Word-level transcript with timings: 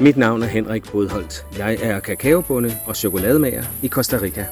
Mit 0.00 0.16
navn 0.16 0.42
er 0.42 0.46
Henrik 0.46 0.82
Bodholt. 0.92 1.46
Jeg 1.58 1.78
er 1.82 2.00
kakaobonde 2.00 2.74
og 2.86 2.96
chokolademager 2.96 3.64
i 3.82 3.88
Costa 3.88 4.16
Rica. 4.22 4.46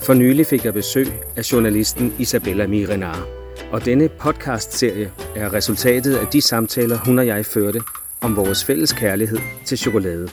For 0.00 0.14
nylig 0.14 0.46
fik 0.46 0.64
jeg 0.64 0.74
besøg 0.74 1.06
af 1.36 1.52
journalisten 1.52 2.14
Isabella 2.18 2.66
Mirenar, 2.66 3.26
og 3.72 3.84
denne 3.84 4.08
podcastserie 4.08 5.10
er 5.36 5.52
resultatet 5.52 6.16
af 6.16 6.26
de 6.26 6.40
samtaler, 6.40 6.98
hun 6.98 7.18
og 7.18 7.26
jeg 7.26 7.46
førte 7.46 7.80
om 8.20 8.36
vores 8.36 8.64
fælles 8.64 8.92
kærlighed 8.92 9.38
til 9.64 9.78
chokolade. 9.78 10.28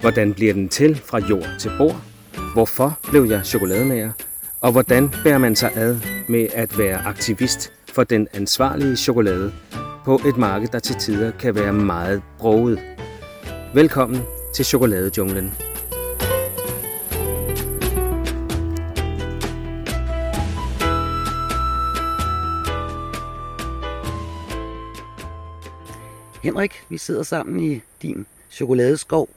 Hvordan 0.00 0.34
bliver 0.34 0.52
den 0.52 0.68
til 0.68 1.00
fra 1.04 1.18
jord 1.18 1.48
til 1.58 1.70
bord? 1.78 2.02
Hvorfor 2.52 2.98
blev 3.10 3.24
jeg 3.24 3.40
chokolademager? 3.44 4.12
Og 4.60 4.72
hvordan 4.72 5.10
bærer 5.24 5.38
man 5.38 5.56
sig 5.56 5.70
ad 5.76 5.96
med 6.28 6.46
at 6.54 6.78
være 6.78 6.98
aktivist 6.98 7.72
for 7.92 8.04
den 8.04 8.28
ansvarlige 8.34 8.96
chokolade 8.96 9.52
på 10.04 10.20
et 10.26 10.36
marked, 10.36 10.68
der 10.68 10.78
til 10.78 10.96
tider 10.96 11.30
kan 11.30 11.54
være 11.54 11.72
meget 11.72 12.22
broget? 12.38 12.97
Velkommen 13.74 14.20
til 14.54 14.64
Chokoladejunglen. 14.64 15.54
Henrik, 26.42 26.72
vi 26.88 26.98
sidder 26.98 27.22
sammen 27.22 27.60
i 27.60 27.80
din 28.02 28.26
chokoladeskov, 28.50 29.28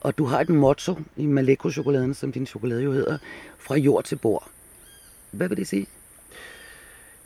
og 0.00 0.18
du 0.18 0.24
har 0.24 0.40
et 0.40 0.48
motto 0.48 0.96
i 1.16 1.26
Maleko-chokoladen, 1.26 2.14
som 2.14 2.32
din 2.32 2.46
chokolade 2.46 2.82
jo 2.82 2.92
hedder, 2.92 3.18
fra 3.58 3.76
jord 3.76 4.04
til 4.04 4.16
bord. 4.16 4.48
Hvad 5.30 5.48
vil 5.48 5.56
det 5.56 5.68
sige? 5.68 5.86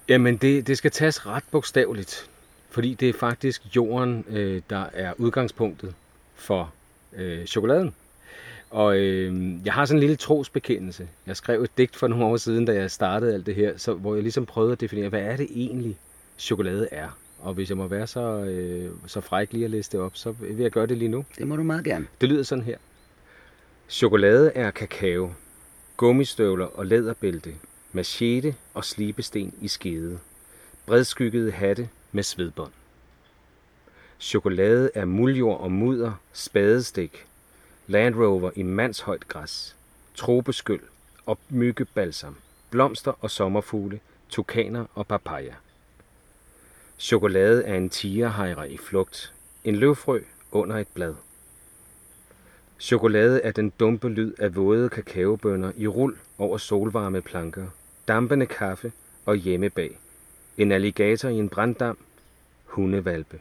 Jamen, 0.08 0.36
det, 0.36 0.66
det 0.66 0.78
skal 0.78 0.90
tages 0.90 1.26
ret 1.26 1.44
bogstaveligt, 1.50 2.30
fordi 2.70 2.94
det 2.94 3.08
er 3.08 3.18
faktisk 3.20 3.76
jorden, 3.76 4.24
øh, 4.28 4.62
der 4.70 4.86
er 4.92 5.12
udgangspunktet 5.18 5.94
for 6.36 6.72
øh, 7.16 7.46
chokoladen. 7.46 7.94
Og 8.70 8.98
øh, 8.98 9.54
jeg 9.64 9.72
har 9.72 9.84
sådan 9.84 9.96
en 9.96 10.00
lille 10.00 10.16
trosbekendelse. 10.16 11.08
Jeg 11.26 11.36
skrev 11.36 11.62
et 11.62 11.78
digt 11.78 11.96
for 11.96 12.08
nogle 12.08 12.24
år 12.24 12.36
siden, 12.36 12.64
da 12.64 12.74
jeg 12.74 12.90
startede 12.90 13.34
alt 13.34 13.46
det 13.46 13.54
her, 13.54 13.76
så, 13.76 13.94
hvor 13.94 14.14
jeg 14.14 14.22
ligesom 14.22 14.46
prøvede 14.46 14.72
at 14.72 14.80
definere, 14.80 15.08
hvad 15.08 15.20
er 15.20 15.36
det 15.36 15.48
egentlig, 15.54 15.96
chokolade 16.38 16.88
er. 16.92 17.18
Og 17.40 17.54
hvis 17.54 17.68
jeg 17.68 17.76
må 17.76 17.86
være 17.88 18.06
så, 18.06 18.20
øh, 18.20 18.90
så 19.06 19.20
fræk 19.20 19.52
lige 19.52 19.64
at 19.64 19.70
læse 19.70 19.92
det 19.92 20.00
op, 20.00 20.16
så 20.16 20.32
vil 20.32 20.58
jeg 20.58 20.70
gøre 20.70 20.86
det 20.86 20.98
lige 20.98 21.08
nu. 21.08 21.24
Det 21.38 21.46
må 21.46 21.56
du 21.56 21.62
meget 21.62 21.84
gerne. 21.84 22.06
Det 22.20 22.28
lyder 22.28 22.42
sådan 22.42 22.64
her. 22.64 22.76
Chokolade 23.88 24.52
er 24.54 24.70
kakao, 24.70 25.34
gummistøvler 25.96 26.66
og 26.66 26.86
læderbælte, 26.86 27.54
machete 27.92 28.54
og 28.74 28.84
slibesten 28.84 29.54
i 29.60 29.68
skede, 29.68 30.18
bredskyggede 30.86 31.50
hatte 31.50 31.88
med 32.12 32.22
svedbånd. 32.22 32.72
Chokolade 34.20 34.90
af 34.94 35.06
muljord 35.06 35.60
og 35.60 35.72
mudder, 35.72 36.12
spadestik, 36.32 37.26
Land 37.86 38.14
Rover 38.14 38.50
i 38.56 38.62
mandshøjt 38.62 39.28
græs, 39.28 39.76
tropeskyld 40.14 40.82
og 41.26 41.38
myggebalsam, 41.48 42.36
blomster 42.70 43.12
og 43.20 43.30
sommerfugle, 43.30 44.00
tukaner 44.28 44.84
og 44.94 45.06
papaya. 45.06 45.54
Chokolade 46.98 47.64
er 47.64 47.74
en 47.74 47.90
tigerhejre 47.90 48.70
i 48.70 48.76
flugt, 48.76 49.32
en 49.64 49.76
løvfrø 49.76 50.20
under 50.52 50.76
et 50.76 50.88
blad. 50.94 51.14
Chokolade 52.78 53.40
er 53.40 53.52
den 53.52 53.72
dumpe 53.80 54.08
lyd 54.08 54.34
af 54.38 54.56
våde 54.56 54.88
kakaobønner 54.88 55.72
i 55.76 55.86
rul 55.86 56.18
over 56.38 56.58
solvarme 56.58 57.22
planker, 57.22 57.66
dampende 58.08 58.46
kaffe 58.46 58.92
og 59.26 59.36
hjemmebag. 59.36 59.98
En 60.58 60.72
alligator 60.72 61.28
i 61.28 61.34
en 61.34 61.48
branddam, 61.48 61.98
hundevalpe. 62.64 63.40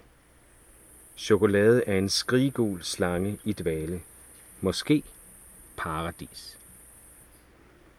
Chokolade 1.17 1.83
er 1.88 1.97
en 1.97 2.09
skrigul 2.09 2.83
slange 2.83 3.38
i 3.44 3.53
dvale. 3.53 3.99
Måske 4.61 5.03
paradis. 5.77 6.58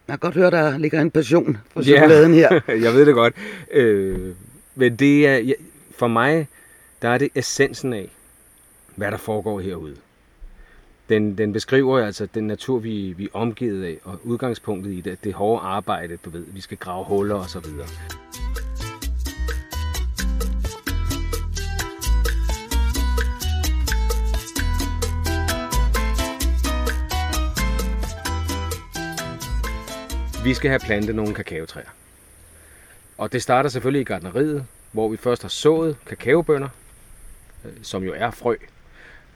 Jeg 0.08 0.12
kan 0.12 0.18
godt 0.18 0.34
høre, 0.34 0.50
der 0.50 0.78
ligger 0.78 1.00
en 1.00 1.10
passion 1.10 1.58
for 1.70 1.82
chokoladen 1.82 2.34
her. 2.34 2.60
jeg 2.84 2.94
ved 2.94 3.06
det 3.06 3.14
godt. 3.14 3.34
Øh, 3.72 4.34
men 4.74 4.96
det 4.96 5.26
er, 5.26 5.54
for 5.90 6.06
mig, 6.06 6.48
der 7.02 7.08
er 7.08 7.18
det 7.18 7.28
essensen 7.34 7.92
af, 7.92 8.10
hvad 8.96 9.10
der 9.10 9.16
foregår 9.16 9.60
herude. 9.60 9.96
Den, 11.08 11.38
den 11.38 11.52
beskriver 11.52 12.06
altså 12.06 12.28
den 12.34 12.46
natur, 12.46 12.78
vi, 12.78 13.14
vi 13.16 13.24
er 13.24 13.28
omgivet 13.32 13.84
af, 13.84 13.98
og 14.04 14.20
udgangspunktet 14.24 14.92
i 14.92 15.00
det, 15.00 15.24
det 15.24 15.34
hårde 15.34 15.62
arbejde, 15.62 16.18
du 16.24 16.30
ved, 16.30 16.44
vi 16.48 16.60
skal 16.60 16.76
grave 16.76 17.04
huller 17.04 17.34
og 17.34 17.50
så 17.50 17.60
videre. 17.60 17.86
Vi 30.46 30.54
skal 30.54 30.70
have 30.70 30.80
plantet 30.80 31.14
nogle 31.14 31.34
kakaotræer. 31.34 31.88
Og 33.18 33.32
det 33.32 33.42
starter 33.42 33.70
selvfølgelig 33.70 34.00
i 34.00 34.04
gardneriet, 34.04 34.66
hvor 34.92 35.08
vi 35.08 35.16
først 35.16 35.42
har 35.42 35.48
sået 35.48 35.96
kakaobønner, 36.06 36.68
øh, 37.64 37.72
som 37.82 38.02
jo 38.02 38.14
er 38.16 38.30
frø. 38.30 38.56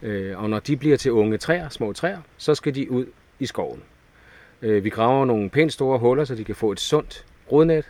Øh, 0.03 0.43
og 0.43 0.51
når 0.51 0.59
de 0.59 0.77
bliver 0.77 0.97
til 0.97 1.13
unge 1.13 1.39
træer, 1.39 1.69
små 1.69 1.93
træer, 1.93 2.19
så 2.39 2.55
skal 2.55 2.75
de 2.75 2.91
ud 2.91 3.07
i 3.39 3.47
skoven. 3.47 3.83
Øh, 4.63 4.85
vi 4.85 4.91
graver 4.91 5.25
nogle 5.25 5.51
pænt 5.51 5.73
store 5.73 5.99
huller, 5.99 6.25
så 6.25 6.35
de 6.35 6.45
kan 6.45 6.55
få 6.55 6.73
et 6.73 6.81
sundt 6.81 7.25
rodnet, 7.53 7.85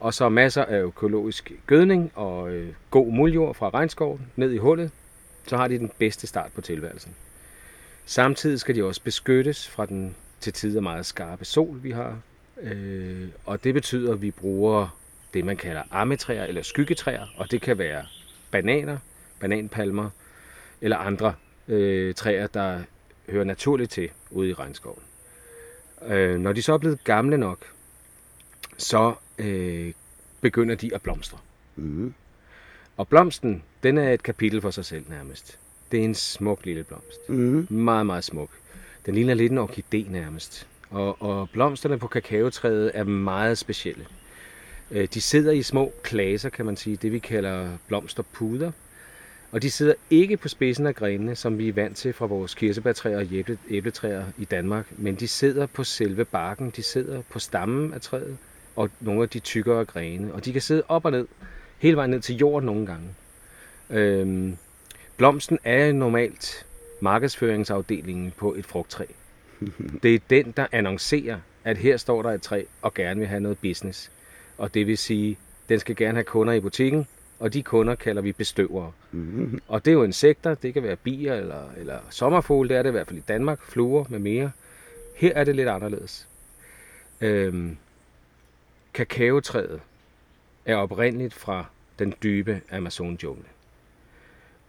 og 0.00 0.14
så 0.14 0.28
masser 0.28 0.64
af 0.64 0.80
økologisk 0.80 1.52
gødning 1.66 2.12
og 2.14 2.52
god 2.90 3.12
muljord 3.12 3.54
fra 3.54 3.68
regnskoven 3.68 4.26
ned 4.36 4.50
i 4.50 4.58
hullet, 4.58 4.90
så 5.46 5.56
har 5.56 5.68
de 5.68 5.78
den 5.78 5.90
bedste 5.98 6.26
start 6.26 6.52
på 6.54 6.60
tilværelsen. 6.60 7.14
Samtidig 8.06 8.60
skal 8.60 8.74
de 8.74 8.84
også 8.84 9.02
beskyttes 9.02 9.68
fra 9.68 9.86
den 9.86 10.16
til 10.40 10.52
tider 10.52 10.80
meget 10.80 11.06
skarpe 11.06 11.44
sol, 11.44 11.82
vi 11.82 11.90
har 11.90 12.18
Øh, 12.62 13.28
og 13.44 13.64
det 13.64 13.74
betyder, 13.74 14.12
at 14.12 14.22
vi 14.22 14.30
bruger 14.30 14.96
det, 15.34 15.44
man 15.44 15.56
kalder 15.56 15.82
ammetræer 15.90 16.44
eller 16.44 16.62
skyggetræer, 16.62 17.26
og 17.36 17.50
det 17.50 17.62
kan 17.62 17.78
være 17.78 18.04
bananer, 18.50 18.98
bananpalmer 19.40 20.10
eller 20.80 20.96
andre 20.96 21.34
øh, 21.68 22.14
træer, 22.14 22.46
der 22.46 22.80
hører 23.28 23.44
naturligt 23.44 23.90
til 23.90 24.10
ude 24.30 24.48
i 24.48 24.54
regnskoven. 24.54 25.02
Øh, 26.06 26.38
når 26.38 26.52
de 26.52 26.62
så 26.62 26.72
er 26.72 26.78
blevet 26.78 27.04
gamle 27.04 27.38
nok, 27.38 27.58
så 28.76 29.14
øh, 29.38 29.92
begynder 30.40 30.74
de 30.74 30.94
at 30.94 31.02
blomstre. 31.02 31.38
Mm. 31.76 32.14
Og 32.96 33.08
blomsten, 33.08 33.62
den 33.82 33.98
er 33.98 34.12
et 34.12 34.22
kapitel 34.22 34.60
for 34.60 34.70
sig 34.70 34.84
selv 34.84 35.04
nærmest. 35.08 35.58
Det 35.92 36.00
er 36.00 36.04
en 36.04 36.14
smuk 36.14 36.64
lille 36.64 36.84
blomst. 36.84 37.28
Mm. 37.28 37.66
Meget, 37.70 38.06
meget 38.06 38.24
smuk. 38.24 38.50
Den 39.06 39.14
ligner 39.14 39.34
lidt 39.34 39.52
en 39.52 39.58
orkidé 39.58 40.10
nærmest. 40.10 40.66
Og, 40.90 41.22
og 41.22 41.50
blomsterne 41.50 41.98
på 41.98 42.06
kakaotræet 42.06 42.90
er 42.94 43.04
meget 43.04 43.58
specielle. 43.58 44.06
Øh, 44.90 45.08
de 45.14 45.20
sidder 45.20 45.52
i 45.52 45.62
små 45.62 45.92
klaser, 46.02 46.48
kan 46.48 46.66
man 46.66 46.76
sige, 46.76 46.96
det 46.96 47.12
vi 47.12 47.18
kalder 47.18 47.68
blomsterpuder. 47.88 48.72
Og 49.52 49.62
de 49.62 49.70
sidder 49.70 49.94
ikke 50.10 50.36
på 50.36 50.48
spidsen 50.48 50.86
af 50.86 50.94
grenene, 50.94 51.36
som 51.36 51.58
vi 51.58 51.68
er 51.68 51.72
vant 51.72 51.96
til 51.96 52.12
fra 52.12 52.26
vores 52.26 52.54
kirsebærtræer 52.54 53.18
og 53.18 53.56
æbletræer 53.70 54.24
i 54.38 54.44
Danmark, 54.44 54.86
men 54.98 55.14
de 55.14 55.28
sidder 55.28 55.66
på 55.66 55.84
selve 55.84 56.24
barken, 56.24 56.72
de 56.76 56.82
sidder 56.82 57.22
på 57.30 57.38
stammen 57.38 57.94
af 57.94 58.00
træet 58.00 58.36
og 58.76 58.90
nogle 59.00 59.22
af 59.22 59.28
de 59.28 59.38
tykkere 59.38 59.84
grene. 59.84 60.34
Og 60.34 60.44
de 60.44 60.52
kan 60.52 60.62
sidde 60.62 60.82
op 60.88 61.04
og 61.04 61.10
ned, 61.10 61.26
hele 61.78 61.96
vejen 61.96 62.10
ned 62.10 62.20
til 62.20 62.36
jorden 62.36 62.66
nogle 62.66 62.86
gange. 62.86 63.08
Øhm, 63.90 64.56
blomsten 65.16 65.58
er 65.64 65.92
normalt 65.92 66.66
markedsføringsafdelingen 67.00 68.32
på 68.36 68.54
et 68.54 68.66
frugttræ. 68.66 69.04
Det 70.02 70.14
er 70.14 70.18
den, 70.30 70.54
der 70.56 70.66
annoncerer, 70.72 71.38
at 71.64 71.78
her 71.78 71.96
står 71.96 72.22
der 72.22 72.30
et 72.30 72.42
træ 72.42 72.64
og 72.82 72.94
gerne 72.94 73.20
vil 73.20 73.28
have 73.28 73.40
noget 73.40 73.58
business. 73.58 74.10
Og 74.58 74.74
det 74.74 74.86
vil 74.86 74.98
sige, 74.98 75.38
den 75.68 75.80
skal 75.80 75.96
gerne 75.96 76.14
have 76.14 76.24
kunder 76.24 76.52
i 76.52 76.60
butikken, 76.60 77.06
og 77.38 77.52
de 77.52 77.62
kunder 77.62 77.94
kalder 77.94 78.22
vi 78.22 78.32
bestøvere. 78.32 78.92
Mm-hmm. 79.12 79.60
Og 79.68 79.84
det 79.84 79.90
er 79.90 79.94
jo 79.94 80.04
insekter, 80.04 80.54
det 80.54 80.74
kan 80.74 80.82
være 80.82 80.96
bier 80.96 81.34
eller, 81.34 81.70
eller 81.76 81.98
sommerfugle, 82.10 82.68
det 82.68 82.76
er 82.76 82.82
det 82.82 82.90
i 82.90 82.92
hvert 82.92 83.06
fald 83.06 83.18
i 83.18 83.24
Danmark, 83.28 83.62
fluer 83.62 84.04
med 84.08 84.18
mere. 84.18 84.50
Her 85.16 85.32
er 85.34 85.44
det 85.44 85.56
lidt 85.56 85.68
anderledes. 85.68 86.28
Øhm, 87.20 87.76
kakaotræet 88.94 89.80
er 90.66 90.76
oprindeligt 90.76 91.34
fra 91.34 91.64
den 91.98 92.14
dybe 92.22 92.60
Amazon-jungle. 92.72 93.48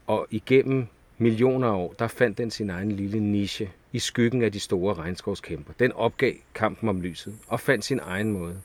Og 0.08 0.28
igennem 0.32 0.88
millioner 1.18 1.68
af 1.68 1.76
år, 1.76 1.96
der 2.00 2.08
fandt 2.08 2.38
den 2.38 2.52
sin 2.52 2.70
egen 2.70 2.92
lille 2.92 3.20
niche 3.20 3.72
i 3.94 4.00
skyggen 4.00 4.44
af 4.44 4.52
de 4.52 4.60
store 4.60 4.94
regnskovskæmper. 4.94 5.74
Den 5.80 5.92
opgav 5.92 6.34
kampen 6.54 6.90
om 6.90 7.02
lyset 7.02 7.36
og 7.48 7.60
fandt 7.60 7.86
sin 7.86 8.00
egen 8.04 8.32
måde 8.32 8.62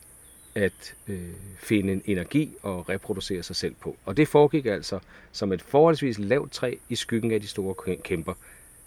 at 0.55 0.95
øh, 1.07 1.29
finde 1.59 1.93
en 1.93 2.01
energi 2.05 2.55
og 2.61 2.89
reproducere 2.89 3.43
sig 3.43 3.55
selv 3.55 3.75
på. 3.81 3.95
Og 4.05 4.17
det 4.17 4.27
foregik 4.27 4.65
altså 4.65 4.99
som 5.31 5.51
et 5.51 5.61
forholdsvis 5.61 6.19
lavt 6.19 6.51
træ 6.51 6.75
i 6.89 6.95
skyggen 6.95 7.31
af 7.31 7.41
de 7.41 7.47
store 7.47 7.97
kæmper, 8.03 8.33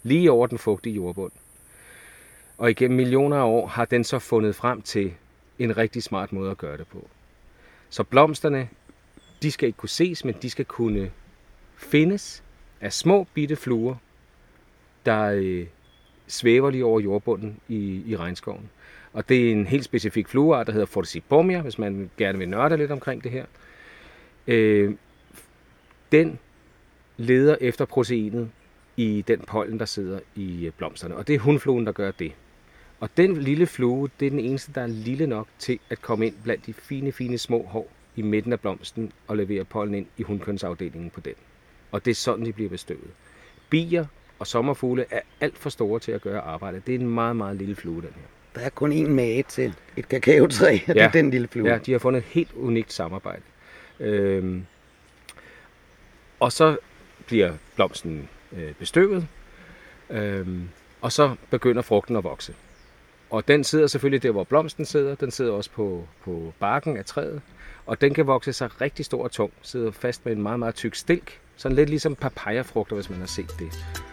lige 0.03 0.31
over 0.31 0.47
den 0.47 0.57
fugtige 0.57 0.95
jordbund. 0.95 1.31
Og 2.57 2.69
igennem 2.69 2.97
millioner 2.97 3.37
af 3.37 3.43
år 3.43 3.67
har 3.67 3.85
den 3.85 4.03
så 4.03 4.19
fundet 4.19 4.55
frem 4.55 4.81
til 4.81 5.13
en 5.59 5.77
rigtig 5.77 6.03
smart 6.03 6.33
måde 6.33 6.51
at 6.51 6.57
gøre 6.57 6.77
det 6.77 6.87
på. 6.87 7.07
Så 7.89 8.03
blomsterne, 8.03 8.69
de 9.41 9.51
skal 9.51 9.67
ikke 9.67 9.77
kunne 9.77 9.89
ses, 9.89 10.25
men 10.25 10.35
de 10.41 10.49
skal 10.49 10.65
kunne 10.65 11.11
findes 11.77 12.43
af 12.81 12.93
små 12.93 13.27
bitte 13.33 13.55
fluer, 13.55 13.95
der 15.05 15.23
øh, 15.23 15.67
svæver 16.31 16.69
lige 16.69 16.85
over 16.85 16.99
jordbunden 16.99 17.57
i, 17.67 18.03
i 18.07 18.17
regnskoven. 18.17 18.69
Og 19.13 19.29
det 19.29 19.47
er 19.47 19.51
en 19.51 19.67
helt 19.67 19.83
specifik 19.83 20.27
flueart, 20.27 20.67
der 20.67 20.73
hedder 20.73 20.85
Forcipomia, 20.85 21.61
hvis 21.61 21.79
man 21.79 22.09
gerne 22.17 22.37
vil 22.37 22.49
nørde 22.49 22.77
lidt 22.77 22.91
omkring 22.91 23.23
det 23.23 23.31
her. 23.31 23.45
Øh, 24.47 24.95
den 26.11 26.39
leder 27.17 27.55
efter 27.61 27.85
proteinet 27.85 28.49
i 28.97 29.23
den 29.27 29.39
pollen, 29.39 29.79
der 29.79 29.85
sidder 29.85 30.19
i 30.35 30.65
øh, 30.65 30.71
blomsterne. 30.77 31.15
Og 31.15 31.27
det 31.27 31.35
er 31.35 31.39
hundfluen, 31.39 31.85
der 31.85 31.91
gør 31.91 32.11
det. 32.11 32.31
Og 32.99 33.09
den 33.17 33.37
lille 33.37 33.65
flue, 33.65 34.09
det 34.19 34.25
er 34.25 34.29
den 34.29 34.39
eneste, 34.39 34.71
der 34.75 34.81
er 34.81 34.87
lille 34.87 35.27
nok 35.27 35.47
til 35.59 35.79
at 35.89 36.01
komme 36.01 36.27
ind 36.27 36.35
blandt 36.43 36.65
de 36.65 36.73
fine, 36.73 37.11
fine 37.11 37.37
små 37.37 37.63
hår 37.63 37.87
i 38.15 38.21
midten 38.21 38.53
af 38.53 38.59
blomsten 38.59 39.11
og 39.27 39.37
levere 39.37 39.63
pollen 39.63 39.95
ind 39.95 40.05
i 40.17 40.23
hundkønsafdelingen 40.23 41.09
på 41.09 41.19
den. 41.19 41.33
Og 41.91 42.05
det 42.05 42.11
er 42.11 42.15
sådan, 42.15 42.45
de 42.45 42.53
bliver 42.53 42.69
bestøvet. 42.69 43.09
Bier 43.69 44.05
og 44.41 44.47
sommerfugle 44.47 45.05
er 45.11 45.19
alt 45.41 45.57
for 45.57 45.69
store 45.69 45.99
til 45.99 46.11
at 46.11 46.21
gøre 46.21 46.41
arbejdet. 46.41 46.87
Det 46.87 46.95
er 46.95 46.99
en 46.99 47.07
meget, 47.07 47.35
meget 47.35 47.55
lille 47.55 47.75
flue, 47.75 47.95
den 47.95 48.09
her. 48.15 48.21
Der 48.55 48.61
er 48.61 48.69
kun 48.69 48.91
én 48.91 49.09
mage 49.09 49.43
til 49.43 49.75
et 49.97 50.09
kakaotræ, 50.09 50.79
og 50.87 50.95
det 50.95 51.01
er 51.01 51.11
den 51.11 51.31
lille 51.31 51.47
flue. 51.47 51.69
Ja, 51.69 51.77
de 51.77 51.91
har 51.91 51.99
fundet 51.99 52.19
et 52.19 52.25
helt 52.25 52.53
unikt 52.53 52.93
samarbejde. 52.93 53.41
Øhm, 53.99 54.65
og 56.39 56.51
så 56.51 56.77
bliver 57.25 57.51
blomsten 57.75 58.29
øh, 58.57 58.73
bestøvet, 58.73 59.27
øhm, 60.09 60.69
og 61.01 61.11
så 61.11 61.35
begynder 61.49 61.81
frugten 61.81 62.15
at 62.15 62.23
vokse. 62.23 62.53
Og 63.29 63.47
den 63.47 63.63
sidder 63.63 63.87
selvfølgelig 63.87 64.23
der, 64.23 64.31
hvor 64.31 64.43
blomsten 64.43 64.85
sidder. 64.85 65.15
Den 65.15 65.31
sidder 65.31 65.51
også 65.51 65.71
på, 65.71 66.07
på 66.23 66.53
barken 66.59 66.97
af 66.97 67.05
træet. 67.05 67.41
Og 67.85 68.01
den 68.01 68.13
kan 68.13 68.27
vokse 68.27 68.53
sig 68.53 68.81
rigtig 68.81 69.05
stor 69.05 69.23
og 69.23 69.31
tung. 69.31 69.53
Sidder 69.61 69.91
fast 69.91 70.25
med 70.25 70.33
en 70.33 70.41
meget, 70.41 70.59
meget 70.59 70.75
tyk 70.75 70.95
stilk. 70.95 71.39
Sådan 71.55 71.75
lidt 71.75 71.89
ligesom 71.89 72.15
papayafrugter, 72.15 72.95
hvis 72.95 73.09
man 73.09 73.19
har 73.19 73.27
set 73.27 73.55
det. 73.59 74.10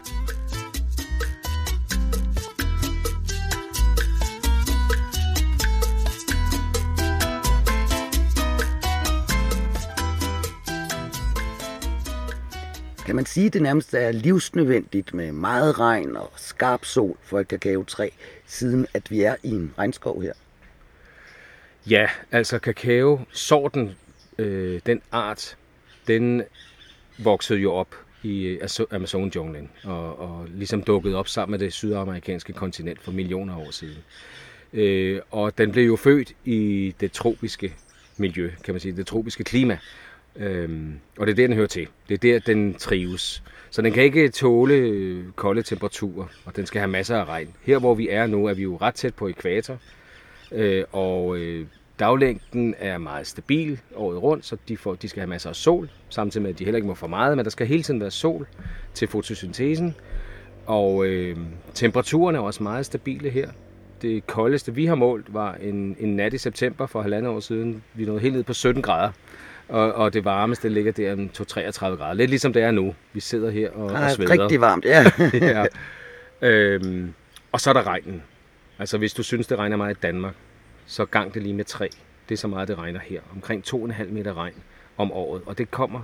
Kan 13.08 13.16
man 13.16 13.26
sige, 13.26 13.46
at 13.46 13.52
det 13.52 13.62
nærmest 13.62 13.94
er 13.94 14.12
livsnødvendigt 14.12 15.14
med 15.14 15.32
meget 15.32 15.78
regn 15.78 16.16
og 16.16 16.32
skarp 16.36 16.84
sol 16.84 17.16
for 17.22 17.40
et 17.40 17.48
kakaotræ, 17.48 18.08
siden 18.46 18.86
at 18.94 19.10
vi 19.10 19.22
er 19.22 19.36
i 19.42 19.50
en 19.50 19.74
regnskov 19.78 20.22
her? 20.22 20.32
Ja, 21.90 22.08
altså 22.32 22.58
kakao, 22.58 23.20
sorten, 23.32 23.96
øh, 24.38 24.80
den 24.86 25.02
art, 25.12 25.56
den 26.06 26.42
voksede 27.18 27.58
jo 27.58 27.72
op 27.72 27.94
i 28.22 28.42
øh, 28.44 28.68
Amazon-junglen 28.90 29.70
og, 29.84 30.18
og 30.18 30.46
ligesom 30.54 30.82
dukkede 30.82 31.16
op 31.16 31.28
sammen 31.28 31.50
med 31.50 31.58
det 31.66 31.72
sydamerikanske 31.72 32.52
kontinent 32.52 33.02
for 33.02 33.12
millioner 33.12 33.58
år 33.58 33.70
siden. 33.70 33.98
Øh, 34.72 35.20
og 35.30 35.58
den 35.58 35.72
blev 35.72 35.86
jo 35.86 35.96
født 35.96 36.32
i 36.44 36.94
det 37.00 37.12
tropiske 37.12 37.74
miljø, 38.16 38.50
kan 38.64 38.74
man 38.74 38.80
sige, 38.80 38.96
det 38.96 39.06
tropiske 39.06 39.44
klima. 39.44 39.78
Øhm, 40.38 40.92
og 41.18 41.26
det 41.26 41.32
er 41.32 41.36
der, 41.36 41.46
den 41.46 41.56
hører 41.56 41.66
til. 41.66 41.88
Det 42.08 42.14
er 42.14 42.18
der, 42.18 42.38
den 42.38 42.74
trives. 42.74 43.42
Så 43.70 43.82
den 43.82 43.92
kan 43.92 44.02
ikke 44.02 44.28
tåle 44.28 44.74
øh, 44.74 45.24
kolde 45.36 45.62
temperaturer, 45.62 46.26
og 46.44 46.56
den 46.56 46.66
skal 46.66 46.78
have 46.80 46.90
masser 46.90 47.16
af 47.16 47.24
regn. 47.24 47.48
Her, 47.62 47.78
hvor 47.78 47.94
vi 47.94 48.08
er 48.08 48.26
nu, 48.26 48.46
er 48.46 48.54
vi 48.54 48.62
jo 48.62 48.76
ret 48.76 48.94
tæt 48.94 49.14
på 49.14 49.28
ekvator, 49.28 49.78
øh, 50.52 50.84
og 50.92 51.38
øh, 51.38 51.66
daglængden 51.98 52.74
er 52.78 52.98
meget 52.98 53.26
stabil 53.26 53.80
året 53.94 54.22
rundt, 54.22 54.46
så 54.46 54.56
de, 54.68 54.76
får, 54.76 54.94
de 54.94 55.08
skal 55.08 55.20
have 55.20 55.28
masser 55.28 55.50
af 55.50 55.56
sol, 55.56 55.90
samtidig 56.08 56.42
med, 56.42 56.50
at 56.50 56.58
de 56.58 56.64
heller 56.64 56.76
ikke 56.76 56.88
må 56.88 56.94
for 56.94 57.06
meget, 57.06 57.36
men 57.36 57.44
der 57.44 57.50
skal 57.50 57.66
hele 57.66 57.82
tiden 57.82 58.00
være 58.00 58.10
sol 58.10 58.46
til 58.94 59.08
fotosyntesen. 59.08 59.94
Og 60.66 61.06
øh, 61.06 61.36
temperaturen 61.74 62.36
er 62.36 62.40
også 62.40 62.62
meget 62.62 62.86
stabile 62.86 63.30
her. 63.30 63.50
Det 64.02 64.26
koldeste, 64.26 64.74
vi 64.74 64.86
har 64.86 64.94
målt, 64.94 65.34
var 65.34 65.54
en, 65.54 65.96
en 66.00 66.16
nat 66.16 66.32
i 66.32 66.38
september 66.38 66.86
for 66.86 67.02
halvandet 67.02 67.30
år 67.32 67.40
siden. 67.40 67.82
Vi 67.94 68.04
nåede 68.04 68.20
helt 68.20 68.34
ned 68.34 68.42
på 68.42 68.52
17 68.52 68.82
grader. 68.82 69.12
Og, 69.68 69.92
og 69.92 70.12
det 70.12 70.24
varmeste 70.24 70.68
ligger 70.68 70.92
der 70.92 71.12
om 71.12 71.28
33 71.28 71.96
grader. 71.98 72.14
Lidt 72.14 72.30
ligesom 72.30 72.52
det 72.52 72.62
er 72.62 72.70
nu. 72.70 72.94
Vi 73.12 73.20
sidder 73.20 73.50
her 73.50 73.70
og, 73.70 73.90
Ah, 73.96 74.04
og 74.04 74.10
sveder. 74.10 74.42
rigtig 74.42 74.60
varmt, 74.60 74.84
ja. 74.84 75.04
ja. 76.42 76.48
øhm, 76.48 77.14
og 77.52 77.60
så 77.60 77.70
er 77.70 77.74
der 77.74 77.86
regnen. 77.86 78.22
Altså 78.78 78.98
hvis 78.98 79.14
du 79.14 79.22
synes, 79.22 79.46
det 79.46 79.58
regner 79.58 79.76
meget 79.76 79.96
i 79.96 80.00
Danmark, 80.02 80.34
så 80.86 81.04
gang 81.04 81.34
det 81.34 81.42
lige 81.42 81.54
med 81.54 81.64
tre. 81.64 81.88
Det 82.28 82.34
er 82.34 82.38
så 82.38 82.48
meget, 82.48 82.68
det 82.68 82.78
regner 82.78 83.00
her. 83.00 83.20
Omkring 83.34 83.64
2,5 83.66 84.04
meter 84.04 84.36
regn 84.36 84.54
om 84.96 85.12
året. 85.12 85.42
Og 85.46 85.58
det 85.58 85.70
kommer 85.70 86.00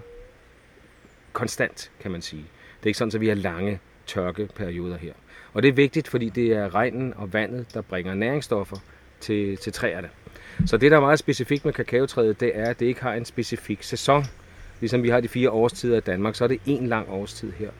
konstant, 1.33 1.91
kan 2.01 2.11
man 2.11 2.23
sige. 2.23 2.45
Det 2.81 2.83
er 2.83 2.87
ikke 2.87 2.99
sådan, 2.99 3.13
at 3.15 3.21
vi 3.21 3.29
har 3.29 3.35
lange 3.35 3.81
tørkeperioder 4.07 4.97
her. 4.97 5.13
Og 5.53 5.63
det 5.63 5.69
er 5.69 5.73
vigtigt, 5.73 6.09
fordi 6.09 6.29
det 6.29 6.53
er 6.53 6.75
regnen 6.75 7.15
og 7.17 7.33
vandet, 7.33 7.75
der 7.75 7.81
bringer 7.81 8.15
næringsstoffer 8.15 8.77
til, 9.21 9.57
til 9.57 9.73
træerne. 9.73 10.09
Så 10.67 10.77
det, 10.77 10.91
der 10.91 10.97
er 10.97 11.01
meget 11.01 11.19
specifikt 11.19 11.65
med 11.65 11.73
kakaotræet, 11.73 12.41
det 12.41 12.53
er, 12.55 12.65
at 12.65 12.81
det 12.81 12.87
ikke 12.87 13.03
har 13.03 13.15
en 13.15 13.25
specifik 13.25 13.83
sæson. 13.83 14.25
Ligesom 14.81 15.03
vi 15.03 15.09
har 15.09 15.21
de 15.21 15.29
fire 15.29 15.51
årstider 15.51 15.97
i 15.97 16.01
Danmark, 16.01 16.35
så 16.35 16.45
er 16.45 16.49
det 16.49 16.61
en 16.67 16.87
lang 16.87 17.09
årstid 17.11 17.53
her. 17.53 17.71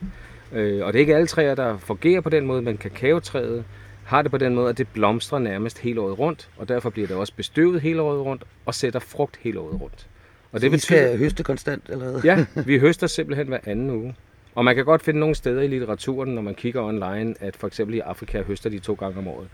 Øh, 0.53 0.87
og 0.87 0.93
det 0.93 0.99
er 0.99 1.01
ikke 1.01 1.15
alle 1.15 1.27
træer, 1.27 1.55
der 1.55 1.79
fungerer 1.79 2.21
på 2.21 2.29
den 2.31 2.47
måde, 2.47 2.63
men 2.63 2.77
kakaotræet 2.77 3.65
har 4.05 4.23
det 4.23 4.31
på 4.31 4.39
den 4.39 4.55
måde, 4.55 4.69
at 4.69 4.79
det 4.79 4.89
blomstrer 4.89 5.39
nærmest 5.39 5.79
hele 5.79 6.01
året 6.01 6.19
rundt, 6.19 6.49
og 6.57 6.69
derfor 6.69 6.91
bliver 6.91 7.09
det 7.09 7.17
også 7.17 7.33
bestøvet 7.37 7.81
hele 7.81 8.03
året 8.03 8.25
rundt 8.25 8.45
og 8.67 8.75
sætter 8.75 9.01
frugt 9.01 9.39
hele 9.41 9.61
året 9.61 9.81
rundt. 9.81 10.07
Og 10.53 10.61
det 10.61 10.71
betyder... 10.71 11.07
skal 11.07 11.19
høste 11.19 11.43
konstant, 11.43 11.83
eller 11.89 12.11
hvad? 12.11 12.23
ja, 12.23 12.47
vi 12.67 12.79
høster 12.79 13.07
simpelthen 13.07 13.49
hver 13.49 13.59
anden 13.67 13.91
uge. 13.91 14.15
Og 14.55 14.65
man 14.65 14.75
kan 14.75 14.85
godt 14.85 15.03
finde 15.03 15.21
nogle 15.21 15.35
steder 15.35 15.63
i 15.63 15.67
litteraturen, 15.67 16.35
når 16.35 16.43
man 16.43 16.55
kigger 16.55 16.83
online, 16.83 17.35
at 17.41 17.57
for 17.57 17.67
eksempel 17.67 17.97
i 17.97 18.01
Afrika 18.01 18.43
høster 18.43 18.71
de 18.71 18.79
to 18.79 18.95
gange 18.95 19.19
om 19.19 19.29
året. 19.29 19.49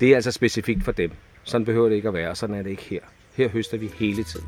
Det 0.00 0.10
er 0.10 0.14
altså 0.14 0.30
specifikt 0.30 0.84
for 0.84 0.92
dem. 0.92 1.10
Sådan 1.46 1.64
behøver 1.64 1.88
det 1.88 1.96
ikke 1.96 2.08
at 2.08 2.14
være, 2.14 2.36
sådan 2.36 2.54
er 2.54 2.62
det 2.62 2.70
ikke 2.70 2.82
her. 2.82 3.00
Her 3.34 3.48
høster 3.48 3.78
vi 3.78 3.90
hele 3.98 4.24
tiden. 4.24 4.46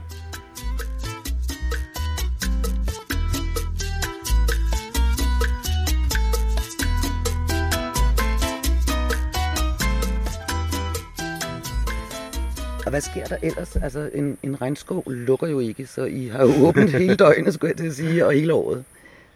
Og 12.86 12.90
hvad 12.90 13.00
sker 13.00 13.26
der 13.26 13.36
ellers? 13.42 13.76
Altså, 13.76 14.10
en, 14.14 14.38
en 14.42 14.60
regnskov 14.60 15.10
lukker 15.10 15.46
jo 15.46 15.60
ikke, 15.60 15.86
så 15.86 16.04
I 16.04 16.26
har 16.26 16.42
jo 16.42 16.66
åbent 16.66 16.90
hele 16.90 17.16
døgnet, 17.16 17.54
skulle 17.54 17.70
jeg 17.70 17.76
til 17.76 17.86
at 17.86 17.94
sige, 17.94 18.26
og 18.26 18.32
hele 18.32 18.54
året. 18.54 18.84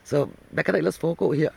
Så 0.05 0.27
hvad 0.51 0.65
kan 0.65 0.75
der 0.75 0.79
ellers 0.79 0.99
foregå 0.99 1.33
her? 1.33 1.51